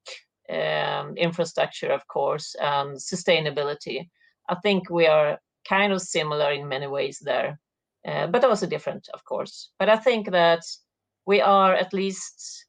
[0.50, 4.08] um, infrastructure of course and sustainability
[4.48, 5.38] i think we are
[5.68, 7.58] kind of similar in many ways there.
[8.06, 9.70] Uh, but also different of course.
[9.78, 10.62] But i think that
[11.26, 12.66] we are at least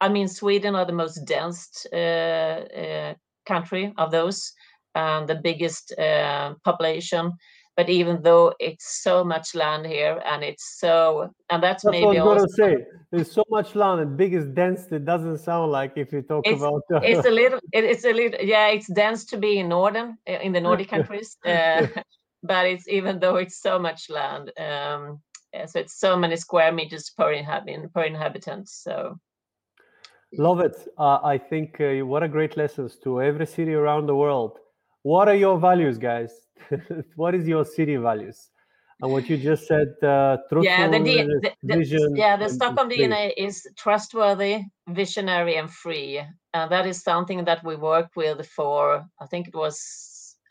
[0.00, 3.14] i mean sweden are the most dense uh, uh,
[3.46, 4.52] country of those
[4.94, 7.32] and the biggest uh, population.
[7.76, 12.06] But even though it's so much land here and it's so and that's, that's maybe
[12.06, 12.86] what I was going to say.
[13.10, 16.82] There's so much land and biggest density doesn't sound like if you talk it's, about
[16.92, 20.16] uh, it's a little it, it's a little yeah it's dense to be in northern
[20.28, 21.36] uh, in the nordic countries.
[21.44, 21.86] Uh,
[22.44, 25.20] but it's even though it's so much land um,
[25.66, 29.18] so it's so many square meters per inhabitant per inhabitant so
[30.38, 34.14] love it uh, i think uh, what a great lessons to every city around the
[34.14, 34.58] world
[35.02, 36.44] what are your values guys
[37.16, 38.50] what is your city values?
[39.00, 42.16] And what you just said, uh, yeah, the, the, the, vision.
[42.16, 46.22] Yeah, the Stockholm DNA is trustworthy, visionary, and free.
[46.54, 49.76] And that is something that we worked with for, I think it was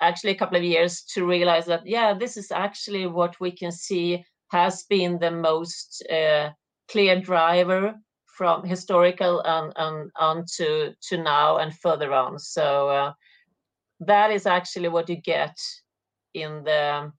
[0.01, 3.71] actually a couple of years to realize that, yeah, this is actually what we can
[3.71, 6.49] see has been the most uh,
[6.89, 12.39] clear driver from historical and, and on to, to now and further on.
[12.39, 13.13] So uh,
[14.01, 15.57] that is actually what you get
[16.33, 17.11] in the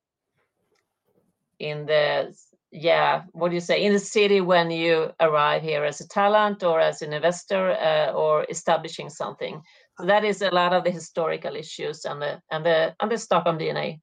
[1.60, 2.34] in the
[2.72, 6.62] yeah what do you say in the city when you arrive here as a talent
[6.64, 9.62] or as an investor uh, or establishing something
[9.96, 13.18] so that is a lot of the historical issues and the and the and the
[13.18, 13.98] stockholm dna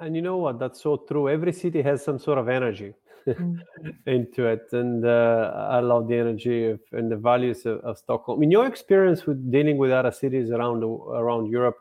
[0.00, 2.92] and you know what that's so true every city has some sort of energy
[3.26, 3.58] mm.
[4.06, 8.42] into it and uh, i love the energy of, and the values of, of, stockholm
[8.42, 11.76] in your experience with dealing with other cities around around europe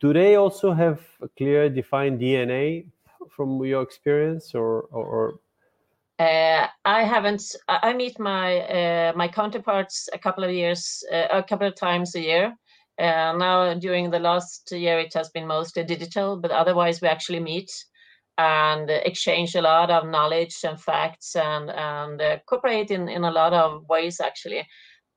[0.00, 2.84] do they also have a clear defined dna
[3.30, 5.38] from your experience or or
[6.18, 7.56] uh, I haven't.
[7.68, 12.14] I meet my uh, my counterparts a couple of years, uh, a couple of times
[12.14, 12.56] a year.
[12.98, 17.40] Uh, now, during the last year, it has been mostly digital, but otherwise, we actually
[17.40, 17.70] meet
[18.38, 23.30] and exchange a lot of knowledge and facts and and uh, cooperate in in a
[23.30, 24.20] lot of ways.
[24.20, 24.66] Actually,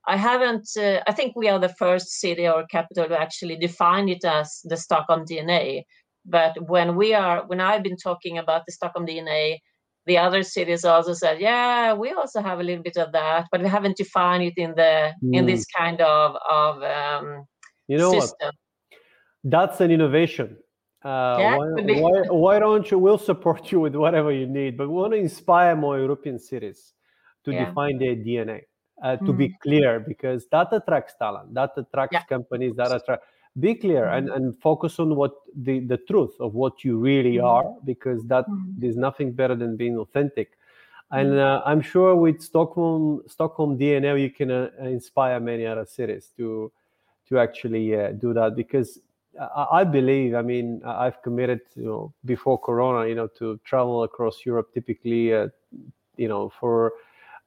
[0.07, 0.69] I haven't.
[0.78, 4.61] Uh, I think we are the first city or capital to actually define it as
[4.63, 5.84] the Stockholm DNA.
[6.25, 9.59] But when we are, when I've been talking about the Stockholm DNA,
[10.05, 13.61] the other cities also said, "Yeah, we also have a little bit of that, but
[13.61, 15.36] we haven't defined it in the mm.
[15.36, 17.45] in this kind of of um,
[17.88, 18.55] you know system." What?
[19.43, 20.57] That's an innovation.
[21.05, 21.67] Uh, yeah, why,
[22.01, 22.99] why, why, don't you?
[22.99, 26.93] We'll support you with whatever you need, but we want to inspire more European cities
[27.45, 27.65] to yeah.
[27.65, 28.63] define their DNA
[29.03, 29.38] uh, to mm.
[29.38, 32.23] be clear because that attracts talent that attracts yeah.
[32.23, 33.23] companies that attract
[33.59, 34.17] be clear mm.
[34.17, 37.43] and, and focus on what the, the truth of what you really mm.
[37.43, 38.45] are because that
[38.77, 40.57] there's nothing better than being authentic
[41.11, 46.31] and uh, i'm sure with stockholm stockholm dna you can uh, inspire many other cities
[46.35, 46.71] to
[47.30, 48.99] to actually uh, do that because
[49.39, 54.03] I, I believe i mean i've committed you know before corona you know to travel
[54.03, 55.47] across europe typically uh,
[56.17, 56.93] you know for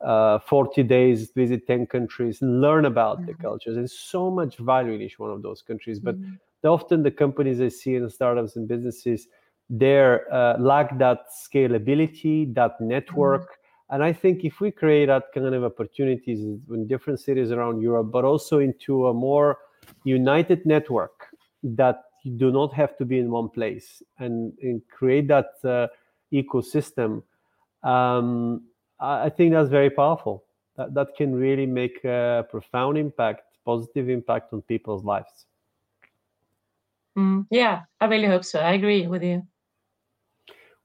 [0.01, 3.26] uh, 40 days, visit 10 countries, and learn about mm-hmm.
[3.26, 3.76] the cultures.
[3.76, 6.01] There's so much value in each one of those countries.
[6.01, 6.68] But mm-hmm.
[6.68, 9.28] often the companies I see in startups and businesses,
[9.68, 13.43] they uh, lack that scalability, that network.
[13.43, 13.95] Mm-hmm.
[13.95, 18.11] And I think if we create that kind of opportunities in different cities around Europe,
[18.11, 19.59] but also into a more
[20.05, 21.26] united network
[21.62, 25.86] that you do not have to be in one place and, and create that uh,
[26.32, 27.22] ecosystem,
[27.82, 28.62] um,
[29.01, 30.45] I think that's very powerful.
[30.76, 35.47] That that can really make a profound impact, positive impact on people's lives.
[37.16, 38.61] Mm, yeah, I really hope so.
[38.61, 39.47] I agree with you.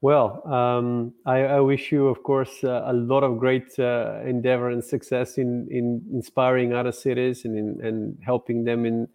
[0.06, 4.70] Well, um, I, I, wish you, of course, uh, a lot of great uh, endeavor
[4.70, 9.08] and success in, in inspiring other cities and in, and helping them in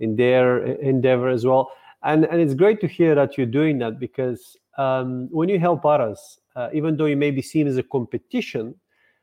[0.00, 1.72] in their endeavor as well.
[2.02, 5.86] And and it's great to hear that you're doing that because um, when you help
[5.86, 6.20] others,
[6.56, 8.74] uh, even though it may be seen as a competition,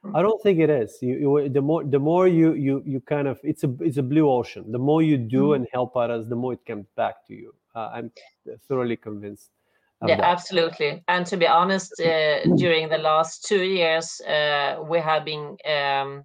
[0.03, 0.22] I mm-hmm.
[0.24, 0.97] don't think it is.
[1.03, 4.07] You, you, the more the more you you you kind of it's a it's a
[4.13, 4.72] blue ocean.
[4.72, 5.53] The more you do mm-hmm.
[5.53, 7.53] and help others, the more it comes back to you.
[7.76, 8.11] Uh, I'm
[8.67, 9.51] thoroughly convinced
[10.08, 10.26] yeah, that.
[10.26, 11.04] absolutely.
[11.08, 16.24] And to be honest, uh, during the last two years, uh, we have been um,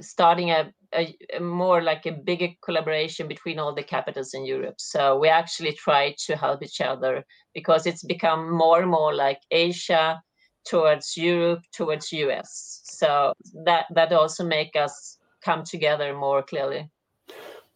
[0.00, 4.76] starting a, a, a, more like a bigger collaboration between all the capitals in Europe.
[4.78, 9.40] So we actually try to help each other because it's become more and more like
[9.50, 10.22] Asia
[10.64, 12.80] towards Europe towards US.
[12.84, 13.32] So
[13.64, 16.88] that that also make us come together more clearly.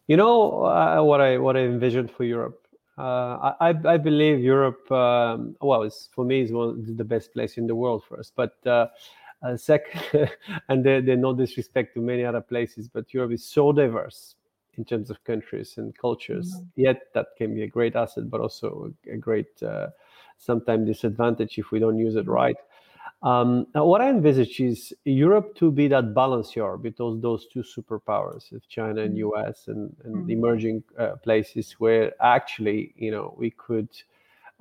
[0.07, 2.66] You know uh, what I what I envisioned for Europe
[2.97, 7.57] uh, I, I believe Europe, um, well, it's, for me, is one the best place
[7.57, 8.31] in the world for us.
[8.35, 8.87] But uh,
[9.43, 10.31] uh, second,
[10.69, 14.35] and they, they no disrespect to many other places, but Europe is so diverse
[14.77, 16.55] in terms of countries and cultures.
[16.55, 16.81] Mm-hmm.
[16.81, 19.87] Yet that can be a great asset, but also a great uh,
[20.37, 22.57] sometimes disadvantage if we don't use it right.
[23.23, 28.67] Um, what I envisage is Europe to be that balancer between those two superpowers of
[28.67, 29.39] China and mm-hmm.
[29.39, 30.29] US and, and mm-hmm.
[30.29, 33.89] emerging uh, places where actually, you know, we could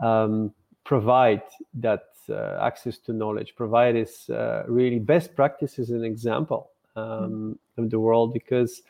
[0.00, 0.52] um,
[0.84, 1.42] provide
[1.74, 7.82] that uh, access to knowledge, provide us uh, really best practices and example um, mm-hmm.
[7.82, 8.82] of the world because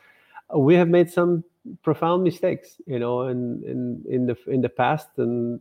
[0.55, 1.45] we have made some
[1.83, 5.61] profound mistakes, you know, in, in, in the in the past and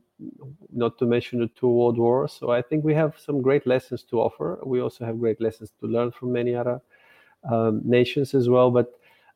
[0.71, 2.33] not to mention the two world wars.
[2.33, 4.59] So I think we have some great lessons to offer.
[4.63, 6.81] We also have great lessons to learn from many other
[7.49, 8.71] um, nations as well.
[8.71, 8.93] But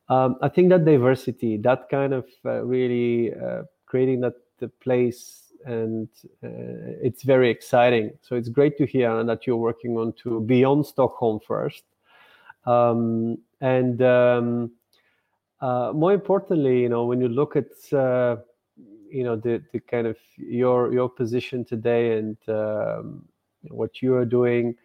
[0.09, 5.53] um, I think that diversity, that kind of uh, really uh, creating that the place,
[5.65, 6.07] and
[6.43, 8.11] uh, it's very exciting.
[8.21, 11.83] So it's great to hear that you're working on to beyond Stockholm first,
[12.65, 14.71] um, and um,
[15.61, 18.37] uh, more importantly, you know, when you look at uh,
[19.09, 23.25] you know the the kind of your your position today and um,
[23.69, 24.75] what you are doing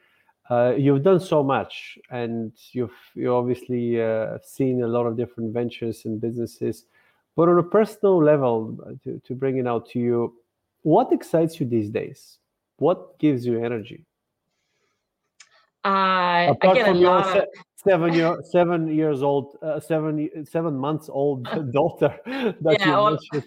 [0.50, 5.52] uh, you've done so much and you've you obviously uh, seen a lot of different
[5.54, 6.84] ventures and businesses.
[7.36, 10.34] But on a personal level uh, to, to bring it out to you
[10.82, 12.38] what excites you these days?
[12.76, 14.04] What gives you energy?
[15.82, 17.46] Uh, Apart from your
[17.86, 22.14] seven year seven years old uh, seven seven months old daughter
[22.60, 23.18] that yeah, all,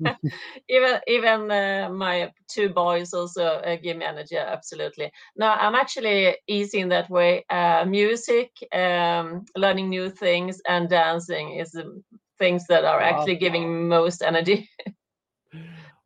[0.68, 6.36] even even uh, my two boys also uh, give me energy absolutely no i'm actually
[6.46, 12.02] easy in that way uh, music um, learning new things and dancing is the
[12.38, 13.40] things that are actually wow.
[13.40, 14.68] giving most energy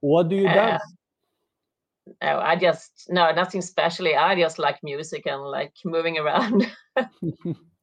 [0.01, 0.83] what do you uh, dance
[2.23, 4.15] no, I just no nothing specially.
[4.15, 6.67] I just like music and like moving around.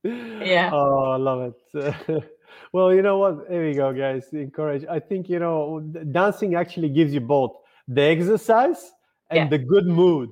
[0.04, 0.70] Yeah.
[0.72, 2.24] Oh, I love it.
[2.74, 3.50] well, you know what?
[3.50, 4.28] There we go, guys.
[4.34, 4.86] Encourage.
[4.90, 5.80] I think you know
[6.12, 7.56] dancing actually gives you both
[7.88, 8.92] the exercise
[9.30, 9.58] and yeah.
[9.58, 10.30] the good mood.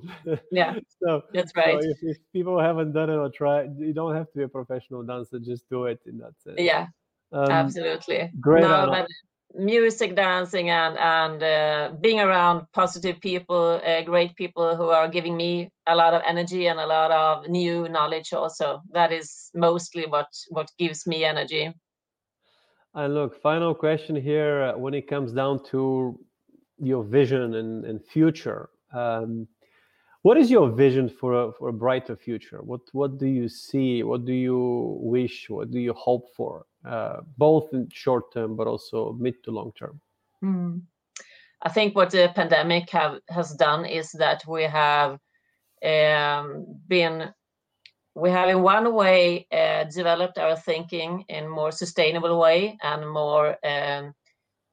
[0.50, 0.78] Yeah.
[1.02, 1.82] so that's right.
[1.82, 4.48] So if, if, people haven't done it or tried, you don't have to be a
[4.48, 5.38] professional dancer.
[5.38, 6.56] Just do it in that sense.
[6.58, 6.86] Yeah.
[7.32, 8.30] Um, Absolutely.
[8.40, 8.62] Great.
[8.62, 9.06] No,
[9.54, 15.36] music dancing and and uh, being around positive people uh, great people who are giving
[15.36, 18.80] me a lot of energy and a lot of new knowledge also.
[18.92, 21.72] That is mostly what what gives me energy.
[22.94, 26.18] And look final question here uh, when it comes down to
[26.78, 29.48] your vision and, and future um,
[30.22, 32.60] what is your vision for a, for a brighter future?
[32.62, 34.04] What what do you see?
[34.04, 35.50] What do you wish?
[35.50, 39.72] What do you hope for uh, both in short term but also mid to long
[39.78, 40.00] term?
[40.42, 40.82] Mm.
[41.62, 45.18] I think what the pandemic have has done is that we have
[45.84, 47.32] um, been
[48.14, 53.56] we have in one way uh, developed our thinking in more sustainable way and more
[53.64, 54.12] um,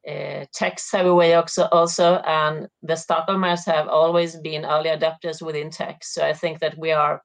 [0.07, 5.69] uh, tech savvy way also, also and the stockholmers have always been early adopters within
[5.69, 7.21] tech so i think that we are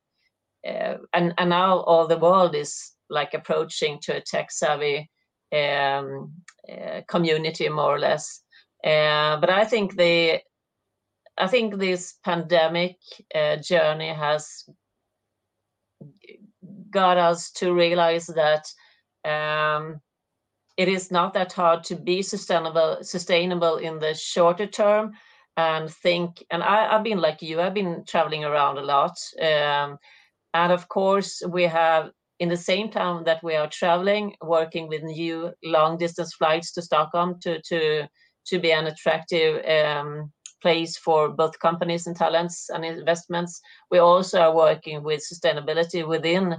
[0.67, 5.11] uh, and, and now all the world is like approaching to a tech savvy
[5.53, 6.33] um,
[6.71, 8.41] uh, community more or less.
[8.85, 10.41] Uh, but I think the
[11.37, 12.97] I think this pandemic
[13.35, 14.65] uh, journey has
[16.91, 18.67] got us to realize that
[19.25, 20.01] um,
[20.77, 25.13] it is not that hard to be sustainable sustainable in the shorter term
[25.57, 29.99] and think and I, have been like you i've been traveling around a lot um,
[30.53, 35.03] and of course we have in the same time that we are traveling, working with
[35.03, 38.09] new long distance flights to Stockholm to to
[38.47, 43.61] to be an attractive um, place for both companies and talents and investments.
[43.91, 46.55] We also are working with sustainability within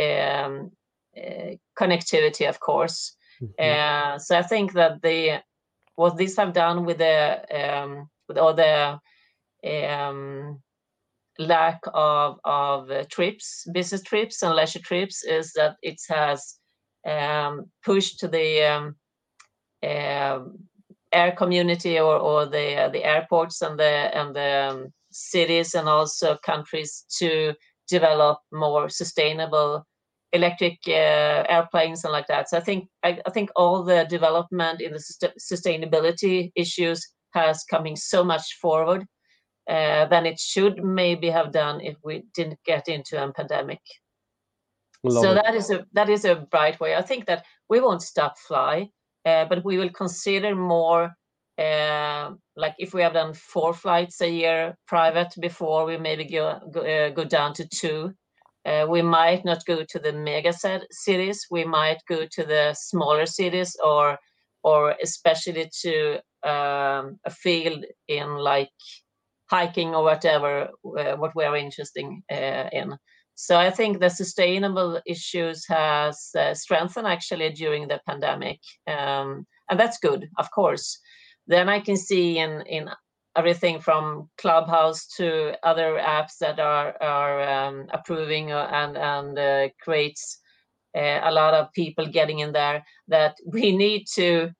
[0.00, 0.70] um,
[1.16, 3.16] uh, connectivity, of course.
[3.42, 4.14] Mm-hmm.
[4.14, 5.42] Uh, so I think that the
[5.96, 8.98] what these have done with the um, with all the
[9.64, 10.62] um,
[11.38, 16.58] lack of of uh, trips, business trips and leisure trips, is that it has
[17.06, 18.96] um, pushed the um,
[19.82, 20.40] uh,
[21.12, 25.88] air community or, or the uh, the airports and the and the um, cities and
[25.88, 27.54] also countries to
[27.88, 29.84] develop more sustainable
[30.32, 32.48] electric uh, airplanes and like that.
[32.48, 37.96] So I think I, I, think all the development in the sustainability issues has coming
[37.96, 39.06] so much forward
[39.66, 43.80] than it should maybe have done if we didn't get into a pandemic.
[45.02, 45.34] Love so it.
[45.34, 46.94] that is a that is a bright way.
[46.94, 48.88] I think that we won't stop fly,
[49.24, 51.14] uh, but we will consider more.
[51.58, 56.60] Uh, like if we have done four flights a year private before, we maybe go
[56.70, 58.14] go, uh, go down to two
[58.66, 61.46] uh, we might not go to the mega set cities.
[61.50, 64.18] We might go to the smaller cities, or
[64.64, 68.72] or especially to um, a field in like
[69.48, 70.68] hiking or whatever
[70.98, 72.96] uh, what we are interested uh, in.
[73.34, 79.78] So I think the sustainable issues has uh, strengthened actually during the pandemic, um, and
[79.78, 80.98] that's good, of course.
[81.46, 82.88] Then I can see in in
[83.36, 90.40] everything from Clubhouse to other apps that are are um, approving and and uh, creates
[90.96, 92.84] uh, a lot of people getting in there.
[93.08, 94.50] That we need to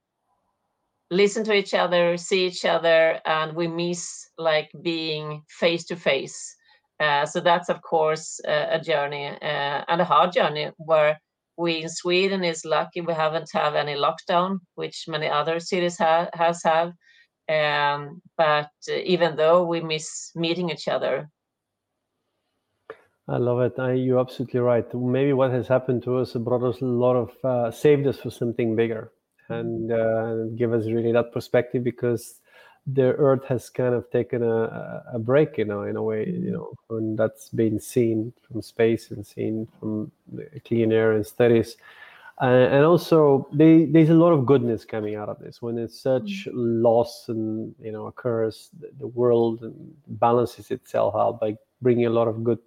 [1.10, 6.56] listen to each other, see each other, and we miss like being face to face.
[7.26, 11.20] So that's of course a journey uh, and a hard journey where
[11.58, 16.28] we in Sweden is lucky we haven't have any lockdown, which many other cities ha-
[16.34, 16.92] has have.
[17.48, 21.30] Um, but even though we miss meeting each other.
[23.28, 23.78] I love it.
[23.78, 24.86] I, you're absolutely right.
[24.94, 28.30] Maybe what has happened to us brought us a lot of, uh, saved us for
[28.30, 29.12] something bigger
[29.48, 32.40] and uh, give us really that perspective because
[32.86, 36.52] the earth has kind of taken a, a break, you know, in a way, you
[36.52, 40.10] know, and that's been seen from space and seen from
[40.64, 41.76] clean air and studies.
[42.38, 45.62] And also they, there's a lot of goodness coming out of this.
[45.62, 46.82] When it's such mm-hmm.
[46.82, 49.72] loss and you know occurs the, the world
[50.06, 52.58] balances itself out by bringing a lot of good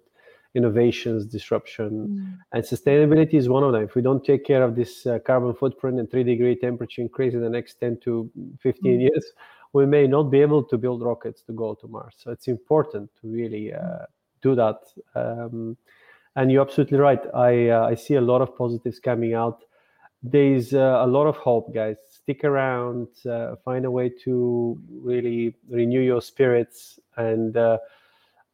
[0.54, 2.38] innovations disruption mm.
[2.52, 5.54] and sustainability is one of them if we don't take care of this uh, carbon
[5.54, 8.30] footprint and three degree temperature increase in the next 10 to
[8.60, 9.00] 15 mm.
[9.00, 9.32] years
[9.72, 13.08] we may not be able to build rockets to go to mars so it's important
[13.20, 14.04] to really uh,
[14.42, 14.78] do that
[15.14, 15.76] um,
[16.36, 17.20] and you're absolutely right.
[17.34, 19.64] I uh, I see a lot of positives coming out.
[20.22, 21.96] There's uh, a lot of hope, guys.
[22.08, 27.78] Stick around, uh, find a way to really renew your spirits, and uh,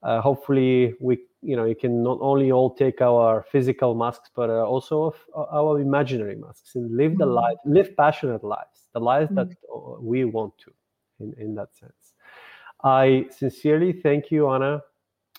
[0.03, 4.51] uh, hopefully we, you know, you can not only all take our physical masks, but
[4.51, 7.34] uh, also our imaginary masks, and live the mm-hmm.
[7.34, 9.49] life, live passionate lives, the lives mm-hmm.
[9.49, 10.72] that we want to,
[11.20, 12.14] in in that sense.
[12.82, 14.82] I sincerely thank you, Anna,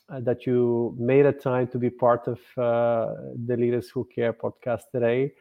[0.09, 3.13] uh, that you made a time to be part of uh,
[3.45, 5.33] the Leaders Who Care podcast today.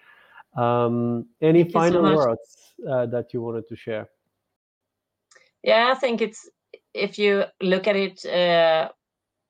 [0.57, 4.09] Um, any Thank final so words uh, that you wanted to share?
[5.63, 6.49] Yeah, I think it's
[6.95, 8.89] if you look at it uh,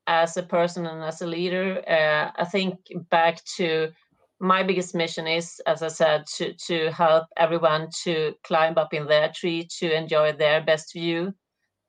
[0.07, 2.79] as a person and as a leader, uh, I think
[3.11, 3.91] back to
[4.39, 9.07] my biggest mission is, as I said, to to help everyone to climb up in
[9.07, 11.33] their tree to enjoy their best view.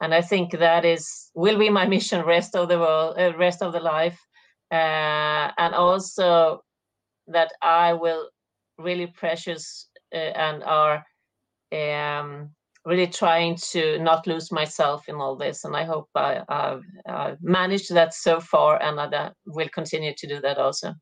[0.01, 3.61] And I think that is will be my mission rest of the world, uh, rest
[3.61, 4.19] of the life,
[4.71, 6.61] uh, and also
[7.27, 8.29] that I will
[8.77, 11.05] really precious uh, and are
[11.73, 12.51] um,
[12.87, 15.65] really trying to not lose myself in all this.
[15.65, 16.41] And I hope I,
[17.05, 20.93] have managed that so far, and I will continue to do that also.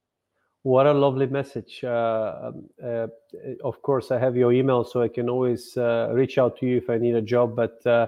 [0.64, 1.84] What a lovely message.
[1.84, 3.06] Uh, um, uh,
[3.64, 6.78] of course, I have your email, so I can always uh, reach out to you
[6.78, 7.56] if I need a job.
[7.56, 8.08] But uh,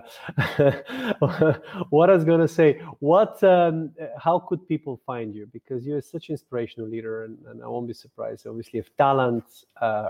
[1.91, 5.47] what I was going to say, what, um, how could people find you?
[5.53, 9.45] Because you're such an inspirational leader, and, and I won't be surprised, obviously, if talent,
[9.79, 10.09] uh,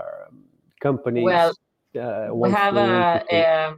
[0.80, 1.24] companies.
[1.24, 1.52] Well,
[1.96, 3.74] uh, we have a, a,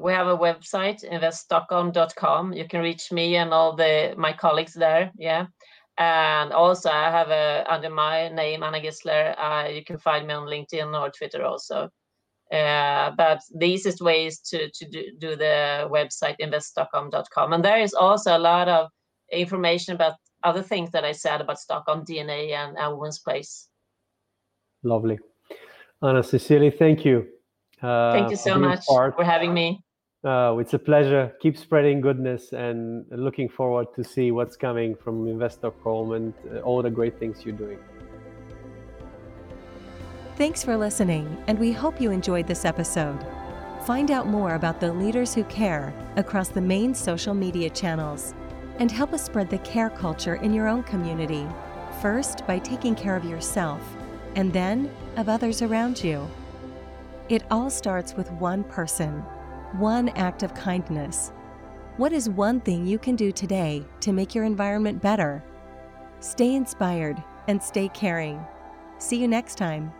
[0.00, 2.52] we have a website, investstockholm.com.
[2.52, 5.12] You can reach me and all the my colleagues there.
[5.18, 5.46] Yeah
[5.98, 9.34] and also, I have a under my name Anna Gissler.
[9.38, 11.90] Uh, you can find me on LinkedIn or Twitter also.
[12.50, 17.80] Uh, but the easiest way is to to do, do the website investstockholm.com, and there
[17.80, 18.88] is also a lot of
[19.30, 20.14] information about
[20.44, 23.68] other things that I said about Stockholm DNA and, and Women's Place.
[24.82, 25.18] Lovely,
[26.02, 27.26] Anna Cecilie, thank you.
[27.80, 29.14] Uh, thank you so much part.
[29.16, 29.82] for having me.
[30.24, 31.32] Uh, it's a pleasure.
[31.40, 36.60] Keep spreading goodness and looking forward to see what's coming from Invest Stockholm and uh,
[36.60, 37.78] all the great things you're doing.
[40.36, 43.18] Thanks for listening, and we hope you enjoyed this episode.
[43.84, 48.34] Find out more about the leaders who care across the main social media channels
[48.78, 51.46] and help us spread the care culture in your own community.
[52.00, 53.80] First, by taking care of yourself,
[54.34, 56.28] and then of others around you.
[57.28, 59.20] It all starts with one person,
[59.78, 61.32] one act of kindness.
[61.96, 65.42] What is one thing you can do today to make your environment better?
[66.20, 68.44] Stay inspired and stay caring.
[68.98, 69.92] See you next time.